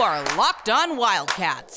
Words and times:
are 0.00 0.22
Locked 0.36 0.68
On 0.68 0.96
Wildcats, 0.96 1.76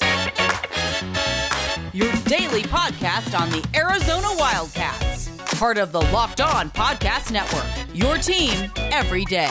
your 1.91 2.11
daily 2.25 2.61
podcast 2.61 3.39
on 3.39 3.49
the 3.49 3.67
Arizona 3.75 4.27
Wildcats, 4.37 5.29
part 5.57 5.79
of 5.79 5.91
the 5.91 6.01
Locked 6.01 6.39
On 6.39 6.69
Podcast 6.69 7.31
Network. 7.31 7.65
Your 7.95 8.17
team 8.17 8.71
every 8.91 9.25
day. 9.25 9.49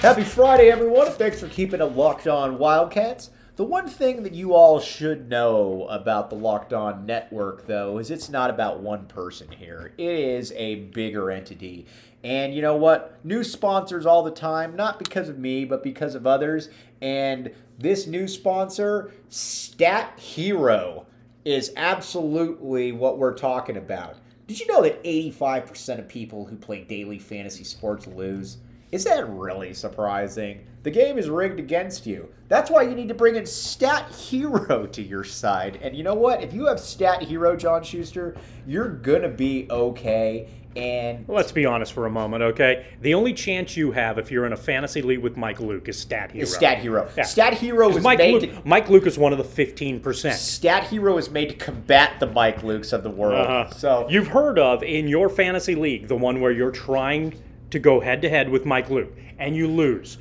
Happy 0.00 0.24
Friday, 0.24 0.70
everyone. 0.70 1.12
Thanks 1.12 1.40
for 1.40 1.48
keeping 1.48 1.82
it 1.82 1.96
locked 1.96 2.26
on 2.26 2.58
Wildcats. 2.58 3.30
The 3.56 3.64
one 3.64 3.88
thing 3.88 4.22
that 4.24 4.34
you 4.34 4.52
all 4.52 4.80
should 4.80 5.30
know 5.30 5.86
about 5.88 6.28
the 6.28 6.36
Locked 6.36 6.74
On 6.74 7.06
Network, 7.06 7.66
though, 7.66 7.96
is 7.96 8.10
it's 8.10 8.28
not 8.28 8.50
about 8.50 8.80
one 8.80 9.06
person 9.06 9.50
here. 9.50 9.94
It 9.96 10.10
is 10.10 10.52
a 10.52 10.74
bigger 10.74 11.30
entity. 11.30 11.86
And 12.22 12.54
you 12.54 12.60
know 12.60 12.76
what? 12.76 13.18
New 13.24 13.42
sponsors 13.42 14.04
all 14.04 14.22
the 14.22 14.30
time, 14.30 14.76
not 14.76 14.98
because 14.98 15.30
of 15.30 15.38
me, 15.38 15.64
but 15.64 15.82
because 15.82 16.14
of 16.14 16.26
others. 16.26 16.68
And 17.00 17.50
this 17.78 18.06
new 18.06 18.28
sponsor, 18.28 19.10
Stat 19.30 20.18
Hero, 20.18 21.06
is 21.46 21.72
absolutely 21.78 22.92
what 22.92 23.16
we're 23.16 23.32
talking 23.32 23.78
about. 23.78 24.16
Did 24.46 24.60
you 24.60 24.66
know 24.66 24.82
that 24.82 25.02
85% 25.02 25.98
of 26.00 26.08
people 26.08 26.44
who 26.44 26.56
play 26.56 26.82
daily 26.82 27.18
fantasy 27.18 27.64
sports 27.64 28.06
lose? 28.06 28.58
Is 28.92 29.04
that 29.04 29.26
really 29.30 29.72
surprising? 29.72 30.66
The 30.86 30.92
game 30.92 31.18
is 31.18 31.28
rigged 31.28 31.58
against 31.58 32.06
you. 32.06 32.28
That's 32.46 32.70
why 32.70 32.82
you 32.82 32.94
need 32.94 33.08
to 33.08 33.14
bring 33.14 33.34
in 33.34 33.44
Stat 33.44 34.08
Hero 34.08 34.86
to 34.86 35.02
your 35.02 35.24
side. 35.24 35.80
And 35.82 35.96
you 35.96 36.04
know 36.04 36.14
what? 36.14 36.44
If 36.44 36.54
you 36.54 36.66
have 36.66 36.78
Stat 36.78 37.22
Hero, 37.22 37.56
John 37.56 37.82
Schuster, 37.82 38.36
you're 38.68 38.90
going 38.90 39.22
to 39.22 39.28
be 39.28 39.66
okay. 39.68 40.48
And 40.76 41.24
Let's 41.26 41.50
be 41.50 41.66
honest 41.66 41.92
for 41.92 42.06
a 42.06 42.10
moment, 42.10 42.44
okay? 42.44 42.86
The 43.00 43.14
only 43.14 43.32
chance 43.32 43.76
you 43.76 43.90
have 43.90 44.16
if 44.16 44.30
you're 44.30 44.46
in 44.46 44.52
a 44.52 44.56
fantasy 44.56 45.02
league 45.02 45.18
with 45.18 45.36
Mike 45.36 45.58
Luke 45.58 45.88
is 45.88 45.98
Stat 45.98 46.30
Hero. 46.30 46.44
is 46.44 46.54
Stat 46.54 46.78
Hero. 46.78 47.08
Yeah. 47.16 47.24
Stat 47.24 47.54
Hero 47.54 47.90
is 47.90 48.00
Mike 48.04 48.18
made 48.18 48.42
Luke, 48.42 48.62
to, 48.62 48.68
Mike 48.68 48.88
Luke 48.88 49.06
is 49.08 49.18
one 49.18 49.32
of 49.32 49.38
the 49.38 49.64
15%. 49.64 50.34
Stat 50.34 50.84
Hero 50.84 51.18
is 51.18 51.30
made 51.30 51.48
to 51.48 51.56
combat 51.56 52.20
the 52.20 52.28
Mike 52.28 52.60
Lukes 52.60 52.92
of 52.92 53.02
the 53.02 53.10
world. 53.10 53.44
Uh-huh. 53.44 53.70
So 53.70 54.06
You've 54.08 54.28
heard 54.28 54.56
of 54.60 54.84
in 54.84 55.08
your 55.08 55.28
fantasy 55.28 55.74
league 55.74 56.06
the 56.06 56.16
one 56.16 56.40
where 56.40 56.52
you're 56.52 56.70
trying 56.70 57.34
to 57.70 57.78
go 57.78 58.00
head 58.00 58.22
to 58.22 58.28
head 58.28 58.48
with 58.48 58.64
Mike 58.64 58.90
Luke 58.90 59.12
and 59.38 59.56
you 59.56 59.68
lose 59.68 60.18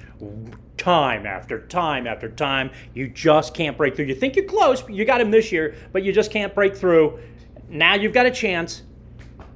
time 0.78 1.26
after 1.26 1.66
time 1.68 2.08
after 2.08 2.30
time. 2.30 2.72
You 2.94 3.08
just 3.08 3.54
can't 3.54 3.78
break 3.78 3.96
through. 3.96 4.06
You 4.06 4.16
think 4.16 4.36
you're 4.36 4.46
close, 4.46 4.88
you 4.90 5.06
got 5.06 5.22
him 5.22 5.32
this 5.32 5.52
year, 5.52 5.76
but 5.92 6.04
you 6.04 6.12
just 6.12 6.32
can't 6.32 6.54
break 6.54 6.76
through. 6.76 7.20
Now 7.70 7.96
you've 7.96 8.14
got 8.14 8.26
a 8.26 8.32
chance 8.32 8.84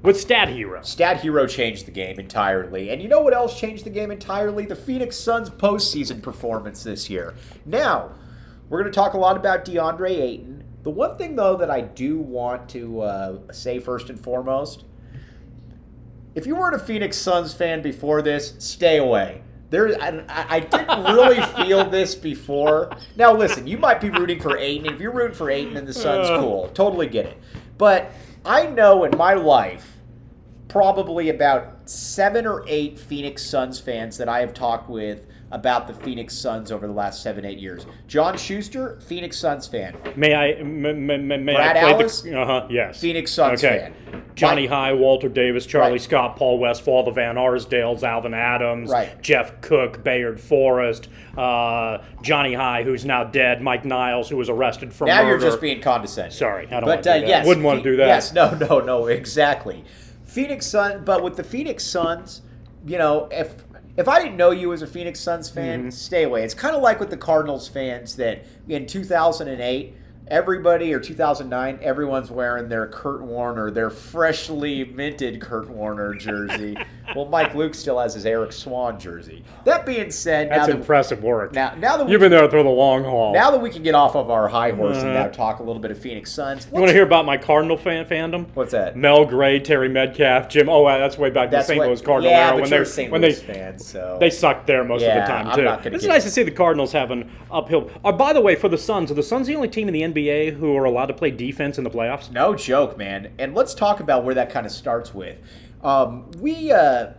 with 0.02 0.20
Stat 0.20 0.50
Hero. 0.50 0.82
Stat 0.82 1.22
Hero 1.22 1.46
changed 1.46 1.86
the 1.86 1.92
game 1.92 2.20
entirely. 2.20 2.90
And 2.90 3.02
you 3.02 3.08
know 3.08 3.20
what 3.20 3.34
else 3.34 3.60
changed 3.60 3.86
the 3.86 3.90
game 3.90 4.12
entirely? 4.12 4.66
The 4.66 4.76
Phoenix 4.76 5.18
Suns 5.18 5.50
postseason 5.50 6.22
performance 6.22 6.84
this 6.84 7.10
year. 7.10 7.36
Now, 7.66 8.12
we're 8.70 8.82
going 8.82 8.92
to 8.92 8.96
talk 8.96 9.14
a 9.14 9.18
lot 9.18 9.36
about 9.36 9.66
DeAndre 9.66 10.12
Ayton. 10.12 10.64
The 10.84 10.90
one 10.90 11.18
thing, 11.18 11.36
though, 11.36 11.58
that 11.58 11.70
I 11.70 11.82
do 11.82 12.20
want 12.20 12.70
to 12.70 13.02
uh, 13.02 13.52
say 13.52 13.80
first 13.80 14.10
and 14.10 14.20
foremost 14.20 14.86
if 16.36 16.46
you 16.46 16.56
weren't 16.56 16.76
a 16.76 16.80
Phoenix 16.80 17.18
Suns 17.18 17.54
fan 17.54 17.82
before 17.82 18.22
this, 18.22 18.54
stay 18.60 18.98
away. 18.98 19.42
There, 19.70 20.02
I, 20.02 20.56
I 20.56 20.60
didn't 20.62 21.04
really 21.04 21.42
feel 21.66 21.90
this 21.90 22.16
before. 22.16 22.92
Now, 23.16 23.34
listen, 23.34 23.68
you 23.68 23.78
might 23.78 24.02
be 24.02 24.10
rooting 24.10 24.40
for 24.40 24.58
Ayton. 24.58 24.88
If 24.88 25.00
you're 25.00 25.14
rooting 25.14 25.36
for 25.38 25.52
Ayton 25.52 25.78
and 25.78 25.88
the 25.88 25.94
Suns, 25.94 26.28
cool. 26.30 26.70
Totally 26.74 27.08
get 27.08 27.26
it. 27.28 27.38
But 27.78 28.12
I 28.46 28.66
know 28.66 29.04
in 29.04 29.16
my 29.18 29.36
life, 29.36 29.98
probably 30.68 31.30
about 31.30 31.90
seven 31.90 32.46
or 32.48 32.64
eight 32.68 32.98
Phoenix 32.98 33.44
Suns 33.44 33.80
fans 33.80 34.18
that 34.18 34.30
I 34.30 34.40
have 34.40 34.54
talked 34.54 34.90
with 34.90 35.26
about 35.52 35.88
the 35.88 35.94
Phoenix 35.94 36.36
Suns 36.36 36.72
over 36.72 36.86
the 36.86 36.94
last 36.94 37.24
seven, 37.24 37.44
eight 37.46 37.58
years. 37.58 37.86
John 38.08 38.38
Schuster, 38.38 39.00
Phoenix 39.02 39.38
Suns 39.38 39.68
fan. 39.68 39.98
May 40.16 40.34
I? 40.34 40.52
m- 40.52 40.86
m- 40.86 41.10
m- 41.10 41.28
may 41.46 41.56
Brad 41.56 41.78
I 41.78 41.94
play 41.94 42.08
the? 42.08 42.40
Uh 42.40 42.46
huh. 42.46 42.68
Yes. 42.70 43.00
Phoenix 43.00 43.32
Suns 43.32 43.64
okay. 43.64 43.92
fan. 44.06 44.09
Johnny 44.40 44.62
Mike- 44.64 44.70
High, 44.70 44.94
Walter 44.94 45.30
Davis, 45.30 45.66
Charlie 45.66 45.92
Right. 45.94 46.02
Scott, 46.02 46.36
Paul 46.38 46.58
Westphal, 46.60 47.04
the 47.04 47.12
Van 47.12 47.36
Arsdales, 47.36 48.04
Alvin 48.04 48.34
Adams, 48.34 48.90
Right. 48.90 49.22
Jeff 49.22 49.60
Cook, 49.62 50.04
Bayard 50.04 50.40
Forrest, 50.40 51.10
uh, 51.38 52.00
Johnny 52.22 52.54
High, 52.54 52.84
who's 52.84 53.06
now 53.06 53.24
dead, 53.24 53.62
Mike 53.62 53.86
Niles, 53.86 54.30
who 54.30 54.38
was 54.38 54.50
arrested 54.50 54.94
for 54.94 55.06
Now 55.06 55.18
murder. 55.24 55.30
you're 55.30 55.40
just 55.40 55.62
being 55.62 55.82
condescending. 55.82 56.32
Sorry, 56.32 56.68
I 56.68 56.72
don't 56.72 56.82
but 56.82 56.88
want 56.88 57.04
to 57.04 57.12
uh, 57.12 57.14
do 57.16 57.22
that. 57.22 57.28
yes, 57.28 57.48
Wouldn't 57.48 57.66
want 57.66 57.84
to 57.84 57.92
do 57.92 57.98
that. 57.98 58.08
Yes, 58.08 58.34
no, 58.34 58.52
no, 58.70 58.80
no, 58.80 59.06
exactly. 59.08 59.84
Phoenix 60.24 60.66
Sun, 60.68 61.04
but 61.06 61.24
with 61.24 61.36
the 61.36 61.44
Phoenix 61.44 61.84
Suns, 61.84 62.42
you 62.86 62.98
know, 62.98 63.28
if 63.32 63.54
if 63.98 64.08
I 64.08 64.22
didn't 64.22 64.38
know 64.38 64.52
you 64.52 64.72
as 64.72 64.82
a 64.82 64.88
Phoenix 64.88 65.20
Suns 65.20 65.50
fan, 65.50 65.80
Mm-hmm. 65.82 65.90
stay 65.90 66.24
away. 66.24 66.44
It's 66.44 66.54
kind 66.54 66.74
of 66.76 66.82
like 66.82 67.00
with 67.02 67.10
the 67.10 67.18
Cardinals 67.18 67.68
fans 67.68 68.16
that 68.16 68.46
in 68.70 68.86
2008. 68.86 69.96
Everybody, 70.30 70.94
or 70.94 71.00
2009, 71.00 71.80
everyone's 71.82 72.30
wearing 72.30 72.70
their 72.70 72.86
Kurt 72.86 73.22
Warner, 73.24 73.72
their 73.72 73.90
freshly 73.90 74.86
minted 74.86 75.42
Kurt 75.42 75.68
Warner 75.70 76.14
jersey. 76.14 76.78
well, 77.16 77.26
Mike 77.26 77.56
Luke 77.56 77.74
still 77.74 77.98
has 78.00 78.14
his 78.14 78.28
Eric 78.28 78.52
Swann 78.52 79.00
jersey. 79.00 79.44
That 79.66 79.88
being 79.88 80.12
said, 80.12 80.52
That's 80.52 80.60
now 80.60 80.66
that, 80.68 80.76
impressive 80.76 81.24
work. 81.24 81.54
now, 81.54 81.74
now 81.76 81.98
that 81.98 82.06
we 82.06 82.12
You've 82.12 82.22
been 82.22 82.30
there 82.30 82.48
for 82.48 82.62
the 82.62 82.70
long 82.70 83.04
haul. 83.04 83.34
now 83.34 83.50
that 83.50 83.60
we 83.60 83.72
can 83.72 83.82
get 83.82 83.96
off 83.96 84.16
of 84.16 84.30
our 84.30 84.48
high 84.48 84.70
horse 84.70 84.98
and 84.98 85.10
Uh-huh. 85.10 85.24
now 85.24 85.28
talk 85.30 85.60
a 85.62 85.64
little 85.64 85.82
bit 85.82 85.90
of 85.90 85.98
Phoenix 85.98 86.32
Suns, 86.32 86.68
you 86.72 86.74
want 86.80 86.90
to 86.90 86.94
hear 86.94 87.04
about 87.04 87.26
my 87.26 87.36
Cardinal 87.38 87.76
fan 87.78 88.06
fandom? 88.06 88.46
What's 88.54 88.74
that? 88.74 88.96
Mel 88.96 89.26
Gray, 89.26 89.60
Terry 89.60 89.90
Metcalf 89.90 90.48
Jim. 90.48 90.70
Oh, 90.70 90.86
that's 90.88 91.18
way 91.18 91.32
back 91.32 91.50
to 91.50 91.64
St. 91.64 91.80
what- 91.80 91.88
Louis 91.88 92.02
Cardinal 92.02 92.30
yeah, 92.32 92.50
era 92.50 92.62
when 92.62 92.70
you're 92.70 92.80
they 92.80 92.86
St. 92.86 93.12
when 93.12 93.22
Louis 93.24 93.40
they 93.42 93.54
fan, 93.54 93.80
so 93.80 94.18
They 94.20 94.30
sucked 94.30 94.68
there 94.68 94.84
most 94.84 95.02
Yeah, 95.02 95.18
of 95.24 95.56
the 95.56 95.64
time 95.66 95.82
too. 95.84 95.90
It's 95.96 96.06
nice 96.06 96.24
to 96.24 96.30
see 96.30 96.44
the 96.44 96.52
Cardinals 96.52 96.92
have 96.92 97.10
an 97.10 97.32
uphill. 97.50 97.90
Uh, 98.06 98.12
by 98.12 98.32
the 98.32 98.42
way, 98.42 98.54
for 98.54 98.70
the 98.70 98.78
Suns, 98.78 99.10
are 99.10 99.16
the 99.16 99.24
Suns 99.24 99.48
the 99.48 99.56
only 99.56 99.68
team 99.70 99.88
in 99.88 99.94
the 99.96 100.04
NBA 100.04 100.19
who 100.52 100.76
are 100.76 100.86
allowed 100.86 101.08
to 101.08 101.14
play 101.14 101.32
defense 101.32 101.78
in 101.78 101.84
the 101.84 101.90
playoffs? 101.90 102.32
No 102.32 102.56
joke, 102.56 102.98
man. 102.98 103.32
And 103.38 103.56
let's 103.56 103.74
talk 103.74 104.00
about 104.00 104.24
where 104.24 104.36
that 104.36 104.50
kind 104.50 104.66
of 104.66 104.72
starts 104.72 105.14
with. 105.14 105.40
Um, 105.84 106.32
we 106.40 106.72
uh, 106.72 107.12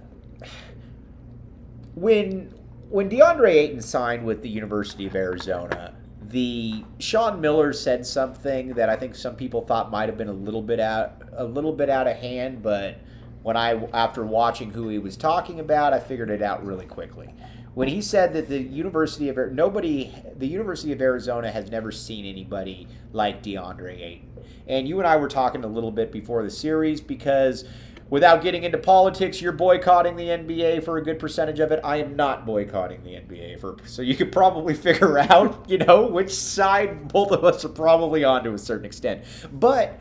when 1.94 2.54
when 2.88 3.08
DeAndre 3.08 3.54
Ayton 3.54 3.80
signed 3.80 4.24
with 4.24 4.42
the 4.42 4.48
University 4.48 5.06
of 5.06 5.14
Arizona, 5.14 5.94
the 6.20 6.84
Sean 6.98 7.40
Miller 7.40 7.72
said 7.72 8.06
something 8.06 8.74
that 8.74 8.88
I 8.88 8.96
think 8.96 9.14
some 9.14 9.36
people 9.36 9.62
thought 9.62 9.90
might 9.90 10.08
have 10.08 10.18
been 10.18 10.28
a 10.28 10.32
little 10.32 10.62
bit 10.62 10.80
out 10.80 11.22
a 11.32 11.44
little 11.44 11.72
bit 11.72 11.88
out 11.88 12.06
of 12.06 12.16
hand, 12.16 12.62
but 12.62 12.98
when 13.42 13.56
I 13.56 13.82
after 13.92 14.24
watching 14.24 14.70
who 14.70 14.88
he 14.88 14.98
was 14.98 15.16
talking 15.16 15.60
about, 15.60 15.92
I 15.92 16.00
figured 16.00 16.30
it 16.30 16.42
out 16.42 16.64
really 16.64 16.86
quickly. 16.86 17.34
When 17.74 17.88
he 17.88 18.02
said 18.02 18.32
that 18.34 18.48
the 18.48 18.60
University 18.60 19.28
of 19.28 19.52
nobody 19.52 20.12
the 20.36 20.46
University 20.46 20.92
of 20.92 21.00
Arizona 21.00 21.50
has 21.50 21.70
never 21.70 21.92
seen 21.92 22.24
anybody 22.26 22.88
like 23.12 23.42
DeAndre 23.42 24.00
Ayton. 24.00 24.28
And 24.66 24.88
you 24.88 24.98
and 24.98 25.06
I 25.06 25.16
were 25.16 25.28
talking 25.28 25.64
a 25.64 25.68
little 25.68 25.92
bit 25.92 26.12
before 26.12 26.42
the 26.42 26.50
series 26.50 27.00
because 27.00 27.64
without 28.08 28.42
getting 28.42 28.64
into 28.64 28.78
politics, 28.78 29.40
you're 29.40 29.52
boycotting 29.52 30.16
the 30.16 30.26
NBA 30.26 30.84
for 30.84 30.98
a 30.98 31.02
good 31.02 31.18
percentage 31.18 31.60
of 31.60 31.70
it. 31.70 31.80
I 31.84 31.96
am 31.96 32.16
not 32.16 32.44
boycotting 32.44 33.02
the 33.04 33.10
NBA 33.10 33.60
for 33.60 33.76
so 33.84 34.02
you 34.02 34.16
could 34.16 34.32
probably 34.32 34.74
figure 34.88 35.18
out, 35.18 35.68
you 35.68 35.78
know, 35.78 36.06
which 36.06 36.34
side 36.34 37.08
both 37.08 37.30
of 37.30 37.44
us 37.44 37.64
are 37.64 37.70
probably 37.70 38.24
on 38.24 38.44
to 38.44 38.52
a 38.52 38.58
certain 38.58 38.84
extent. 38.84 39.24
But 39.52 39.98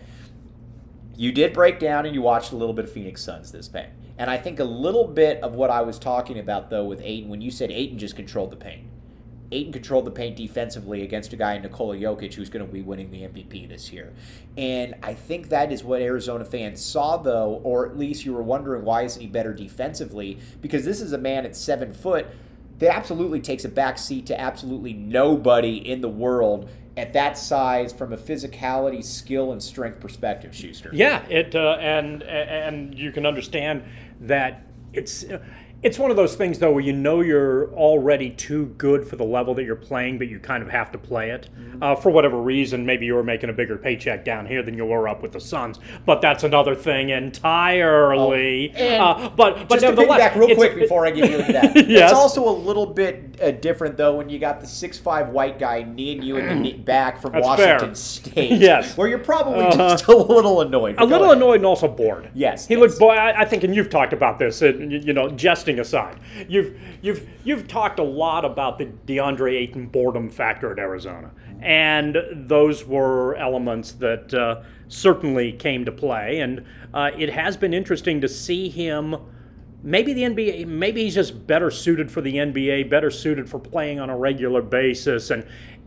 you 1.16 1.32
did 1.32 1.54
break 1.54 1.80
down 1.80 2.06
and 2.06 2.16
you 2.16 2.22
watched 2.22 2.52
a 2.52 2.56
little 2.56 2.74
bit 2.74 2.86
of 2.86 2.92
Phoenix 2.92 3.22
Suns 3.22 3.52
this 3.52 3.68
bang. 3.68 3.92
And 4.20 4.30
I 4.30 4.38
think 4.38 4.60
a 4.60 4.66
little 4.66 5.08
bit 5.08 5.42
of 5.42 5.54
what 5.54 5.72
I 5.72 5.82
was 5.82 5.98
talking 5.98 6.38
about 6.38 6.70
though 6.70 6.84
with 6.84 7.02
Ayton 7.02 7.30
when 7.30 7.42
you 7.42 7.50
said 7.50 7.72
Ayton 7.72 7.98
just 7.98 8.18
controlled 8.18 8.52
the 8.52 8.58
paint. 8.58 8.84
Ayton 9.52 9.74
controlled 9.74 10.06
the 10.06 10.12
paint 10.12 10.36
defensively 10.36 11.02
against 11.02 11.34
a 11.34 11.36
guy 11.36 11.56
in 11.56 11.64
Nikola 11.64 11.96
Jokic 11.96 12.36
who's 12.36 12.50
going 12.50 12.64
to 12.64 12.72
be 12.72 12.82
winning 12.82 13.10
the 13.10 13.22
MVP 13.22 13.68
this 13.68 13.92
year. 13.92 14.14
And 14.58 14.94
I 15.02 15.16
think 15.16 15.50
that 15.50 15.72
is 15.72 15.84
what 15.84 16.02
Arizona 16.02 16.46
fans 16.46 16.84
saw, 16.86 17.18
though, 17.18 17.60
or 17.64 17.88
at 17.88 17.98
least 17.98 18.26
you 18.26 18.34
were 18.34 18.44
wondering 18.44 18.86
why 18.86 19.04
isn't 19.04 19.20
he 19.20 19.28
better 19.28 19.54
defensively? 19.54 20.38
Because 20.62 20.86
this 20.86 21.02
is 21.02 21.14
a 21.14 21.18
man 21.18 21.46
at 21.46 21.56
seven 21.56 21.94
foot 21.94 22.28
that 22.80 22.96
absolutely 22.96 23.40
takes 23.40 23.66
a 23.66 23.70
back 23.70 23.98
seat 23.98 24.26
to 24.28 24.40
absolutely 24.40 24.94
nobody 24.94 25.78
in 25.78 26.02
the 26.02 26.10
world 26.10 26.70
at 26.98 27.14
that 27.14 27.38
size 27.38 27.94
from 27.94 28.12
a 28.12 28.18
physicality, 28.18 29.04
skill, 29.04 29.52
and 29.52 29.64
strength 29.64 30.00
perspective, 30.00 30.54
Schuster. 30.56 30.90
Yeah, 30.92 31.26
it 31.28 31.56
uh, 31.56 31.78
and 31.80 32.24
and 32.24 32.98
you 32.98 33.12
can 33.12 33.26
understand 33.26 33.84
that 34.22 34.66
it's 34.92 35.24
It's 35.82 35.98
one 35.98 36.12
of 36.12 36.18
those 36.18 36.36
things, 36.36 36.60
though, 36.60 36.72
where 36.74 36.84
you 36.84 36.92
know 36.92 37.22
you're 37.22 37.72
already 37.74 38.32
too 38.32 38.66
good 38.78 39.08
for 39.08 39.16
the 39.16 39.24
level 39.24 39.54
that 39.56 39.64
you're 39.64 39.78
playing, 39.78 40.18
but 40.18 40.28
you 40.28 40.38
kind 40.40 40.62
of 40.62 40.70
have 40.70 40.92
to 40.92 40.98
play 40.98 41.30
it. 41.30 41.48
Mm-hmm. 41.58 41.82
Uh, 41.82 41.96
for 41.96 42.10
whatever 42.10 42.42
reason, 42.42 42.86
maybe 42.86 43.06
you 43.06 43.14
were 43.14 43.24
making 43.24 43.50
a 43.50 43.54
bigger 43.54 43.78
paycheck 43.78 44.26
down 44.26 44.46
here 44.46 44.62
than 44.62 44.76
you 44.76 44.86
were 44.86 45.08
up 45.08 45.22
with 45.22 45.32
the 45.32 45.40
Suns, 45.40 45.80
but 46.06 46.22
that's 46.22 46.44
another 46.44 46.76
thing 46.76 47.10
entirely. 47.10 48.74
Oh, 48.78 48.98
uh, 48.98 49.30
but 49.30 49.68
but 49.68 49.80
Just 49.80 49.82
to 49.82 49.90
nevertheless, 49.92 50.34
piggyback 50.34 50.36
real 50.36 50.56
quick 50.56 50.76
before 50.76 51.06
I 51.06 51.12
give 51.12 51.30
you 51.30 51.38
that. 51.54 51.76
Yes. 51.90 52.12
It's 52.12 52.20
also 52.20 52.48
a 52.48 52.52
little 52.52 52.86
bit 52.86 53.40
uh, 53.42 53.52
different 53.52 53.96
though 53.98 54.16
when 54.16 54.30
you 54.30 54.38
got 54.38 54.60
the 54.62 54.68
six 54.68 54.98
five 55.00 55.30
white 55.30 55.58
guy 55.60 55.82
kneeing 55.84 56.22
you 56.22 56.38
in 56.38 56.46
the 56.48 56.56
knee 56.56 56.74
back 56.74 57.22
from 57.22 57.32
That's 57.32 57.46
Washington 57.46 57.80
fair. 57.80 57.96
State. 57.96 58.52
Yes. 58.60 58.96
Where 58.98 59.08
you're 59.08 59.18
probably 59.20 59.66
Uh-huh. 59.66 59.90
just 59.92 60.06
a 60.08 60.16
little 60.16 60.62
annoyed. 60.62 60.96
a 61.00 61.06
little 61.06 61.28
ahead. 61.28 61.38
annoyed 61.38 61.56
and 61.58 61.66
also 61.66 61.88
bored. 61.88 62.30
Yes, 62.34 62.68
he 62.68 62.74
yes. 62.76 62.82
looked. 62.82 63.00
Boy, 63.00 63.14
I, 63.14 63.42
I 63.42 63.46
think, 63.46 63.64
and 63.64 63.74
you've 63.76 63.90
talked 63.90 64.14
about 64.14 64.40
this. 64.40 64.62
uh, 64.62 64.68
you, 64.68 65.14
know, 65.14 65.28
know, 65.28 65.30
aside, 65.78 66.20
you've 66.48 66.80
you've 67.02 67.30
you've 67.44 67.68
talked 67.68 68.00
a 68.00 68.04
lot 68.04 68.46
about 68.46 68.80
the 68.80 68.86
DeAndre 68.86 69.56
Ayton 69.60 69.86
boredom 69.88 70.30
factor 70.30 70.72
at 70.72 70.80
Arizona, 70.80 71.32
and 71.62 72.18
those 72.32 72.86
were 72.86 73.36
elements 73.36 73.92
that 73.94 74.34
uh, 74.34 74.64
certainly 74.88 75.52
came 75.52 75.86
to 75.86 75.92
play. 75.92 76.40
And 76.40 76.66
uh, 76.94 77.12
it 77.18 77.30
has 77.30 77.58
been 77.58 77.74
interesting 77.74 78.22
to 78.22 78.28
see 78.28 78.70
him. 78.70 79.16
Maybe 79.82 80.12
the 80.12 80.24
NBA, 80.24 80.68
maybe 80.68 81.04
he's 81.04 81.16
just 81.16 81.48
better 81.48 81.72
suited 81.72 82.12
for 82.12 82.20
the 82.20 82.36
NBA, 82.36 82.90
better 82.90 83.10
suited 83.10 83.50
for 83.50 83.60
playing 83.60 84.00
on 84.00 84.10
a 84.10 84.18
regular 84.18 84.62
basis, 84.62 85.30
and 85.30 85.46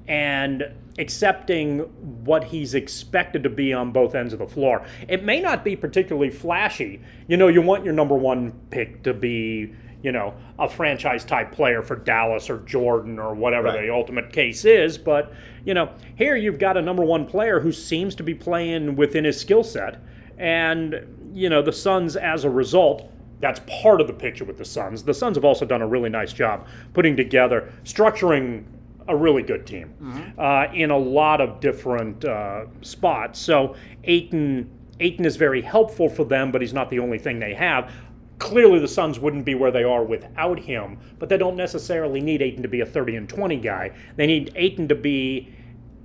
and 0.08 0.64
accepting 0.98 1.78
what 2.24 2.44
he's 2.44 2.74
expected 2.74 3.42
to 3.42 3.48
be 3.50 3.72
on 3.72 3.92
both 3.92 4.14
ends 4.14 4.32
of 4.32 4.38
the 4.38 4.46
floor. 4.46 4.84
It 5.08 5.24
may 5.24 5.40
not 5.40 5.64
be 5.64 5.76
particularly 5.76 6.30
flashy. 6.30 7.00
You 7.28 7.36
know, 7.36 7.48
you 7.48 7.62
want 7.62 7.84
your 7.84 7.94
number 7.94 8.14
one 8.14 8.52
pick 8.70 9.02
to 9.04 9.14
be, 9.14 9.72
you 10.02 10.12
know, 10.12 10.34
a 10.58 10.68
franchise 10.68 11.24
type 11.24 11.52
player 11.52 11.80
for 11.82 11.96
Dallas 11.96 12.50
or 12.50 12.58
Jordan 12.58 13.18
or 13.18 13.34
whatever 13.34 13.68
Right. 13.68 13.82
the 13.86 13.92
ultimate 13.92 14.32
case 14.32 14.64
is, 14.64 14.98
but 14.98 15.32
you 15.64 15.72
know, 15.74 15.90
here 16.16 16.36
you've 16.36 16.58
got 16.58 16.76
a 16.76 16.82
number 16.82 17.04
one 17.04 17.24
player 17.24 17.60
who 17.60 17.72
seems 17.72 18.14
to 18.16 18.22
be 18.22 18.34
playing 18.34 18.96
within 18.96 19.24
his 19.24 19.40
skill 19.40 19.62
set, 19.64 19.98
and 20.36 21.06
you 21.32 21.48
know, 21.48 21.62
the 21.62 21.72
Suns 21.72 22.16
as 22.16 22.44
a 22.44 22.50
result 22.50 23.08
that's 23.40 23.60
part 23.82 24.00
of 24.00 24.06
the 24.06 24.12
picture 24.12 24.44
with 24.44 24.56
the 24.58 24.64
Suns. 24.64 25.02
The 25.02 25.14
Suns 25.14 25.36
have 25.36 25.44
also 25.44 25.64
done 25.64 25.82
a 25.82 25.86
really 25.86 26.10
nice 26.10 26.32
job 26.32 26.66
putting 26.92 27.16
together, 27.16 27.72
structuring 27.84 28.64
a 29.08 29.16
really 29.16 29.42
good 29.42 29.66
team 29.66 29.94
uh, 30.38 30.66
in 30.72 30.90
a 30.90 30.96
lot 30.98 31.40
of 31.40 31.60
different 31.60 32.24
uh, 32.24 32.66
spots. 32.82 33.38
So 33.40 33.74
Ayton, 34.04 34.70
Ayton 35.00 35.24
is 35.24 35.36
very 35.36 35.62
helpful 35.62 36.08
for 36.08 36.24
them, 36.24 36.52
but 36.52 36.60
he's 36.60 36.72
not 36.72 36.90
the 36.90 36.98
only 36.98 37.18
thing 37.18 37.38
they 37.38 37.54
have. 37.54 37.92
Clearly, 38.38 38.78
the 38.80 38.88
Suns 38.88 39.20
wouldn't 39.20 39.44
be 39.44 39.54
where 39.54 39.70
they 39.70 39.84
are 39.84 40.02
without 40.02 40.58
him, 40.58 40.98
but 41.18 41.28
they 41.28 41.36
don't 41.36 41.56
necessarily 41.56 42.20
need 42.20 42.42
Ayton 42.42 42.62
to 42.62 42.68
be 42.68 42.80
a 42.80 42.86
30 42.86 43.16
and 43.16 43.28
20 43.28 43.56
guy. 43.58 43.92
They 44.16 44.26
need 44.26 44.52
Ayton 44.56 44.88
to 44.88 44.94
be 44.96 45.52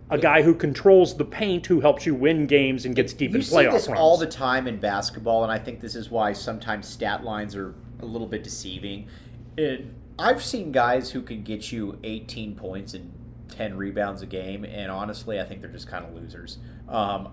a 0.09 0.17
guy 0.17 0.41
who 0.43 0.53
controls 0.53 1.17
the 1.17 1.25
paint, 1.25 1.65
who 1.65 1.81
helps 1.81 2.05
you 2.05 2.13
win 2.15 2.45
games 2.47 2.85
and 2.85 2.95
gets 2.95 3.11
deep 3.13 3.31
You 3.31 3.37
in 3.37 3.43
see 3.43 3.63
this 3.65 3.87
runs. 3.87 3.99
all 3.99 4.17
the 4.17 4.27
time 4.27 4.67
in 4.67 4.77
basketball, 4.79 5.43
and 5.43 5.51
I 5.51 5.57
think 5.59 5.81
this 5.81 5.95
is 5.95 6.09
why 6.11 6.31
sometimes 6.33 6.87
stat 6.87 7.23
lines 7.23 7.55
are 7.55 7.73
a 8.01 8.05
little 8.05 8.27
bit 8.27 8.43
deceiving. 8.43 9.07
And 9.57 9.93
I've 10.19 10.43
seen 10.43 10.71
guys 10.71 11.11
who 11.11 11.21
can 11.21 11.43
get 11.43 11.71
you 11.71 11.99
18 12.03 12.55
points 12.55 12.93
and 12.93 13.13
10 13.49 13.77
rebounds 13.77 14.21
a 14.21 14.25
game, 14.25 14.65
and 14.65 14.91
honestly, 14.91 15.39
I 15.39 15.45
think 15.45 15.61
they're 15.61 15.69
just 15.69 15.87
kind 15.87 16.05
of 16.05 16.13
losers. 16.13 16.57
Um, 16.89 17.29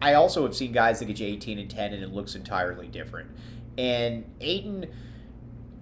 I 0.00 0.14
also 0.14 0.42
have 0.42 0.56
seen 0.56 0.72
guys 0.72 0.98
that 0.98 1.04
get 1.04 1.20
you 1.20 1.26
18 1.28 1.58
and 1.60 1.70
10, 1.70 1.94
and 1.94 2.02
it 2.02 2.12
looks 2.12 2.34
entirely 2.34 2.88
different. 2.88 3.30
And 3.78 4.24
Ayton, 4.40 4.86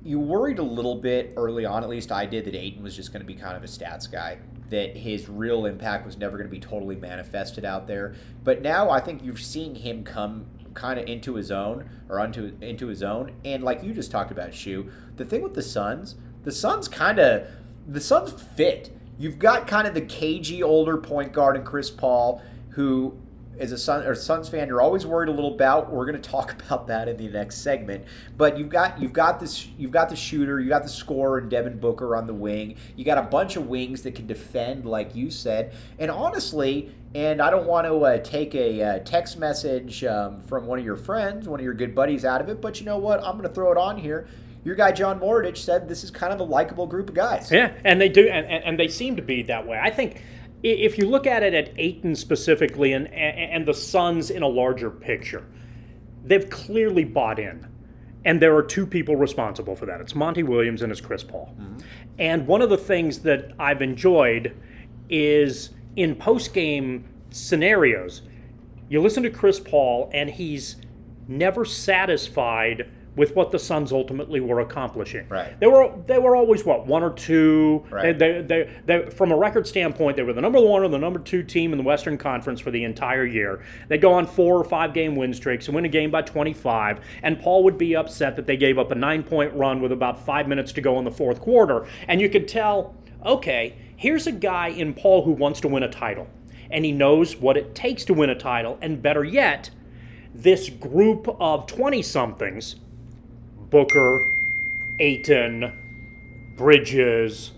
you 0.05 0.21
worried 0.21 0.59
a 0.59 0.63
little 0.63 0.97
bit 0.97 1.33
early 1.37 1.65
on, 1.65 1.83
at 1.83 1.89
least 1.89 2.13
I 2.13 2.27
did, 2.27 2.45
that 2.45 2.55
Ayton 2.55 2.83
was 2.83 2.95
just 2.95 3.13
going 3.13 3.23
to 3.23 3.27
be 3.27 3.35
kind 3.35 3.57
of 3.57 3.65
a 3.65 3.67
stats 3.67 4.11
guy, 4.11 4.39
that 4.69 4.95
his 4.95 5.29
real 5.29 5.65
impact 5.65 6.05
was 6.05 6.19
never 6.19 6.37
going 6.37 6.49
to 6.49 6.55
be 6.55 6.61
totally 6.61 6.97
manifested 6.97 7.65
out 7.65 7.87
there. 7.87 8.15
But 8.45 8.61
now 8.61 8.91
I 8.91 9.01
think 9.01 9.25
you're 9.25 9.39
seeing 9.39 9.75
him 9.75 10.05
come 10.05 10.47
kind 10.75 10.99
of 10.99 11.06
into 11.06 11.34
his 11.34 11.50
own 11.50 11.88
or 12.08 12.20
onto 12.20 12.56
into 12.61 12.87
his 12.87 13.02
own. 13.02 13.32
And 13.44 13.62
like 13.62 13.82
you 13.82 13.93
just 13.93 14.11
talked 14.11 14.31
about, 14.31 14.55
Shu, 14.55 14.90
the 15.17 15.25
thing 15.25 15.43
with 15.43 15.55
the 15.55 15.62
Suns, 15.62 16.17
the 16.44 16.52
Suns 16.52 16.88
kind 16.88 17.19
of 17.19 17.46
the 17.87 18.00
Suns 18.00 18.32
fit. 18.32 18.90
You've 19.19 19.38
got 19.38 19.67
kind 19.67 19.87
of 19.87 19.94
the 19.94 20.00
cagey 20.00 20.62
older 20.62 20.96
point 20.96 21.32
guard 21.32 21.56
in 21.56 21.62
Chris 21.64 21.90
Paul, 21.90 22.43
who 22.70 23.19
as 23.61 23.73
a 23.73 23.79
Sun 23.79 24.07
or 24.07 24.15
Suns 24.15 24.49
fan, 24.49 24.69
you're 24.69 24.81
always 24.81 25.07
worried 25.07 25.29
a 25.29 25.33
little 25.33 25.55
about. 25.55 25.93
We're 25.93 26.07
going 26.07 26.21
to 26.21 26.31
talk 26.31 26.53
about 26.62 26.87
that 26.89 27.09
in 27.09 27.17
the 27.17 27.29
next 27.29 27.59
segment. 27.59 28.05
But 28.37 28.59
you've 28.59 28.71
got 28.71 29.01
you've 29.01 29.12
got 29.12 29.39
this 29.39 29.67
you've 29.79 29.91
got 29.91 30.09
the 30.09 30.17
shooter, 30.17 30.61
you 30.61 30.69
got 30.69 30.83
the 30.83 30.89
scorer, 30.89 31.39
and 31.39 31.51
Devin 31.51 31.79
Booker 31.79 32.17
on 32.17 32.27
the 32.27 32.35
wing. 32.35 32.77
You 32.97 33.05
got 33.05 33.19
a 33.19 33.23
bunch 33.23 33.57
of 33.57 33.67
wings 33.67 34.03
that 34.03 34.15
can 34.15 34.27
defend, 34.27 34.87
like 34.87 35.15
you 35.15 35.31
said. 35.31 35.75
And 35.99 36.11
honestly, 36.11 36.93
and 37.15 37.43
I 37.43 37.51
don't 37.51 37.67
want 37.67 37.87
to 37.87 37.95
uh, 38.01 38.19
take 38.19 38.55
a 38.55 38.83
uh, 38.83 38.99
text 39.01 39.39
message 39.39 40.05
um, 40.05 40.41
from 40.43 40.67
one 40.67 40.79
of 40.79 40.85
your 40.85 40.97
friends, 40.97 41.49
one 41.49 41.61
of 41.61 41.65
your 41.65 41.75
good 41.75 41.95
buddies, 41.95 42.25
out 42.25 42.41
of 42.41 42.49
it. 42.49 42.61
But 42.61 42.81
you 42.81 42.87
know 42.87 42.99
what? 42.99 43.23
I'm 43.25 43.33
going 43.33 43.49
to 43.49 43.55
throw 43.55 43.71
it 43.73 43.79
on 43.79 43.99
here. 43.99 44.27
Your 44.63 44.75
guy 44.75 44.93
John 44.93 45.19
Moritich 45.19 45.65
said 45.65 45.89
this 45.89 46.05
is 46.05 46.11
kind 46.11 46.33
of 46.33 46.41
a 46.41 46.45
likable 46.45 46.87
group 46.87 47.09
of 47.09 47.15
guys. 47.15 47.51
Yeah, 47.51 47.73
and 47.83 48.01
they 48.01 48.11
do, 48.11 48.29
and, 48.29 48.47
and, 48.47 48.65
and 48.65 48.79
they 48.79 48.89
seem 48.89 49.17
to 49.17 49.23
be 49.23 49.43
that 49.45 49.67
way. 49.67 49.81
I 49.83 49.91
think 49.91 50.23
if 50.62 50.99
you 50.99 51.09
look 51.09 51.27
at 51.27 51.43
it 51.43 51.55
at 51.55 51.73
Ayton 51.79 52.15
specifically 52.15 52.93
and, 52.93 53.12
and 53.12 53.67
the 53.67 53.75
Suns 53.75 54.31
in 54.31 54.43
a 54.43 54.49
larger 54.49 54.91
picture, 54.91 55.47
they've 56.25 56.49
clearly 56.51 57.05
bought 57.05 57.39
in. 57.39 57.67
And 58.25 58.41
there 58.41 58.55
are 58.55 58.62
two 58.62 58.87
people 58.87 59.17
responsible 59.17 59.75
for 59.75 59.87
that. 59.87 60.01
It's 60.01 60.15
Monty 60.15 60.43
Williams 60.43 60.83
and 60.83 60.93
it's 60.93 61.01
Chris 61.01 61.25
Paul. 61.25 61.55
Mm-hmm. 61.59 61.79
And 62.19 62.47
one 62.47 62.61
of 62.61 62.69
the 62.69 62.77
things 62.77 63.21
that 63.21 63.53
I've 63.59 63.81
enjoyed 63.81 64.55
is 65.09 65.71
in 65.97 66.15
post 66.15 66.53
game 66.53 67.06
scenarios, 67.31 68.23
you 68.91 69.01
listen 69.01 69.23
to 69.23 69.31
Chris 69.31 69.59
Paul 69.59 70.11
and 70.13 70.29
he's 70.29 70.77
never 71.29 71.65
satisfied 71.65 72.91
with 73.17 73.35
what 73.35 73.51
the 73.51 73.59
Suns 73.59 73.93
ultimately 73.93 74.41
were 74.41 74.61
accomplishing. 74.61 75.29
Right. 75.29 75.59
They 75.59 75.67
were 75.67 75.93
they 76.07 76.19
were 76.19 76.37
always 76.37 76.65
what 76.65 76.87
one 76.87 77.03
or 77.03 77.12
two. 77.12 77.85
Right. 77.91 78.17
They, 78.19 78.43
they, 78.43 78.43
they, 78.43 78.81
they, 78.87 79.11
from 79.11 79.33
a 79.33 79.37
record 79.37 79.67
standpoint, 79.67 80.17
they 80.17 80.23
were 80.23 80.33
the 80.33 80.41
number 80.41 80.61
one 80.61 80.83
or 80.83 80.89
the 80.89 80.99
number 80.99 81.19
two 81.19 81.43
team 81.43 81.73
in 81.73 81.79
the 81.79 81.85
Western 81.85 82.17
Conference 82.17 82.61
for 82.61 82.71
the 82.71 82.85
entire 82.85 83.25
year. 83.25 83.65
They'd 83.89 84.01
go 84.01 84.12
on 84.12 84.27
four 84.27 84.57
or 84.57 84.65
five 84.65 84.95
game 84.95 85.17
win 85.17 85.35
streaks 85.35 85.67
and 85.67 85.75
win 85.75 85.85
a 85.85 85.89
game 85.89 86.11
by 86.11 86.23
25. 86.23 87.01
And 87.23 87.41
Paul 87.41 87.65
would 87.65 87.79
be 87.79 87.97
upset 87.97 88.37
that 88.37 88.47
they 88.47 88.57
gave 88.57 88.79
up 88.79 88.91
a 88.91 88.95
nine 88.95 89.23
point 89.23 89.53
run 89.55 89.81
with 89.81 89.93
about 89.93 90.25
five 90.25 90.47
minutes 90.47 90.73
to 90.73 90.81
go 90.81 90.99
in 90.99 91.05
the 91.05 91.11
fourth 91.11 91.41
quarter. 91.41 91.87
And 92.06 92.21
you 92.21 92.29
could 92.29 92.47
tell, 92.47 92.95
okay, 93.25 93.77
here's 93.97 94.27
a 94.27 94.33
guy 94.33 94.69
in 94.69 94.95
Paul 94.95 95.25
who 95.25 95.33
wants 95.33 95.61
to 95.61 95.69
win 95.69 95.83
a 95.83 95.91
title, 95.91 96.29
and 96.71 96.85
he 96.85 96.93
knows 96.93 97.37
what 97.37 97.56
it 97.56 97.75
takes 97.75 98.05
to 98.06 98.15
win 98.15 98.31
a 98.31 98.35
title. 98.35 98.79
And 98.81 99.03
better 99.03 99.25
yet, 99.25 99.71
this 100.35 100.71
group 100.71 101.29
of 101.41 101.67
20 101.67 102.03
somethings 102.03 102.77
Booker, 103.70 104.26
Ayton, 104.99 105.72
Bridges 106.56 107.52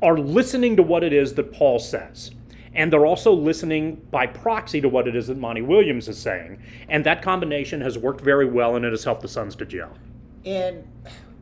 are 0.00 0.16
listening 0.18 0.76
to 0.76 0.82
what 0.82 1.02
it 1.02 1.12
is 1.12 1.34
that 1.34 1.52
Paul 1.52 1.78
says. 1.78 2.30
And 2.74 2.92
they're 2.92 3.06
also 3.06 3.32
listening 3.32 4.06
by 4.10 4.26
proxy 4.26 4.80
to 4.80 4.88
what 4.88 5.06
it 5.06 5.14
is 5.14 5.28
that 5.28 5.38
Monty 5.38 5.62
Williams 5.62 6.08
is 6.08 6.18
saying. 6.18 6.60
And 6.88 7.04
that 7.04 7.22
combination 7.22 7.80
has 7.80 7.96
worked 7.96 8.20
very 8.20 8.46
well 8.46 8.76
and 8.76 8.84
it 8.84 8.90
has 8.90 9.04
helped 9.04 9.22
the 9.22 9.28
Suns 9.28 9.54
to 9.56 9.66
gel. 9.66 9.96
And 10.44 10.84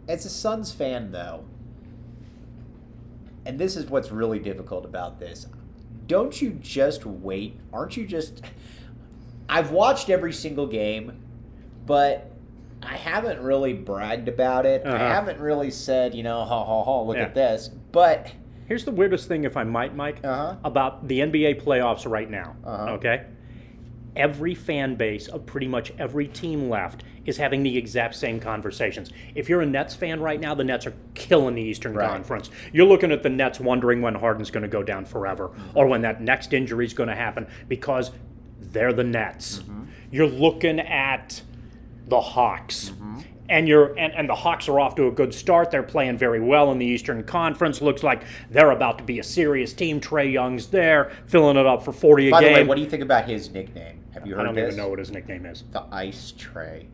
as 0.08 0.26
a 0.26 0.30
Suns 0.30 0.72
fan, 0.72 1.10
though, 1.10 1.44
and 3.44 3.58
this 3.58 3.76
is 3.76 3.86
what's 3.86 4.10
really 4.10 4.38
difficult 4.38 4.84
about 4.84 5.18
this, 5.18 5.46
don't 6.06 6.40
you 6.40 6.52
just 6.52 7.06
wait? 7.06 7.58
Aren't 7.72 7.96
you 7.96 8.06
just. 8.06 8.42
I've 9.48 9.70
watched 9.70 10.10
every 10.10 10.32
single 10.32 10.66
game, 10.66 11.20
but 11.86 12.30
I 12.82 12.96
haven't 12.96 13.40
really 13.40 13.72
bragged 13.72 14.28
about 14.28 14.66
it. 14.66 14.82
I 14.84 14.90
Uh-huh. 14.90 14.98
haven't 14.98 15.38
really 15.40 15.70
said, 15.70 16.14
you 16.14 16.22
know, 16.22 16.42
ha 16.44 16.64
ha 16.64 16.82
ha, 16.84 17.02
look 17.02 17.16
Yeah. 17.16 17.22
at 17.24 17.34
this. 17.34 17.68
But 17.92 18.32
Here's 18.66 18.84
the 18.84 18.90
weirdest 18.92 19.28
thing, 19.28 19.44
if 19.44 19.56
I 19.56 19.64
might, 19.64 19.94
Mike, 19.94 20.18
Uh-huh. 20.24 20.54
about 20.64 21.06
the 21.06 21.20
NBA 21.20 21.54
playoffs 21.54 22.10
right 22.10 22.30
now. 22.30 22.56
Uh-huh. 22.64 22.92
Okay? 22.94 23.22
Every 24.14 24.54
fan 24.54 24.94
base 24.96 25.26
of 25.28 25.46
pretty 25.46 25.66
much 25.68 25.92
every 25.98 26.26
team 26.28 26.68
left 26.68 27.02
is 27.24 27.36
having 27.38 27.62
the 27.62 27.76
exact 27.78 28.14
same 28.14 28.40
conversations. 28.40 29.10
If 29.34 29.48
you're 29.48 29.62
a 29.62 29.66
Nets 29.66 29.94
fan 29.94 30.20
right 30.20 30.38
now, 30.40 30.54
the 30.54 30.64
Nets 30.64 30.86
are 30.86 30.92
killing 31.14 31.54
the 31.54 31.62
Eastern 31.62 31.94
Right. 31.94 32.08
Conference. 32.08 32.50
You're 32.72 32.86
looking 32.86 33.10
at 33.12 33.22
the 33.22 33.30
Nets 33.30 33.58
wondering 33.60 34.02
when 34.02 34.14
Harden's 34.16 34.50
going 34.50 34.62
to 34.64 34.68
go 34.68 34.82
down 34.82 35.04
forever 35.06 35.48
Mm-hmm. 35.48 35.78
or 35.78 35.86
when 35.86 36.02
that 36.02 36.20
next 36.20 36.52
injury 36.52 36.84
is 36.84 36.94
going 36.94 37.08
to 37.08 37.14
happen 37.14 37.46
because 37.68 38.10
they're 38.60 38.92
the 38.92 39.04
Nets. 39.04 39.60
Mm-hmm. 39.60 39.82
You're 40.10 40.26
looking 40.28 40.78
at 40.80 41.42
the 42.08 42.20
Hawks. 42.20 42.90
Mm-hmm. 42.90 43.20
And 43.48 43.68
you're 43.68 43.98
and, 43.98 44.14
and 44.14 44.28
the 44.28 44.34
Hawks 44.34 44.68
are 44.68 44.80
off 44.80 44.94
to 44.94 45.08
a 45.08 45.10
good 45.10 45.34
start. 45.34 45.70
They're 45.70 45.82
playing 45.82 46.16
very 46.16 46.40
well 46.40 46.72
in 46.72 46.78
the 46.78 46.86
Eastern 46.86 47.22
Conference. 47.22 47.82
Looks 47.82 48.02
like 48.02 48.22
they're 48.50 48.70
about 48.70 48.96
to 48.98 49.04
be 49.04 49.18
a 49.18 49.22
serious 49.22 49.74
team. 49.74 50.00
Trae 50.00 50.32
Young's 50.32 50.68
there, 50.68 51.12
filling 51.26 51.56
it 51.56 51.66
up 51.66 51.84
for 51.84 51.92
40 51.92 52.28
a 52.28 52.30
by 52.30 52.40
game. 52.40 52.52
the 52.52 52.60
way, 52.60 52.66
what 52.66 52.76
do 52.76 52.82
you 52.82 52.88
think 52.88 53.02
about 53.02 53.28
his 53.28 53.50
nickname? 53.50 54.02
Have 54.14 54.26
you 54.26 54.34
heard 54.34 54.40
this? 54.40 54.40
I 54.40 54.44
don't 54.46 54.54
this? 54.54 54.74
even 54.74 54.76
know 54.76 54.88
what 54.88 54.98
his 55.00 55.10
nickname 55.10 55.44
is. 55.44 55.64
The 55.72 55.84
Ice 55.92 56.32
Tray. 56.38 56.88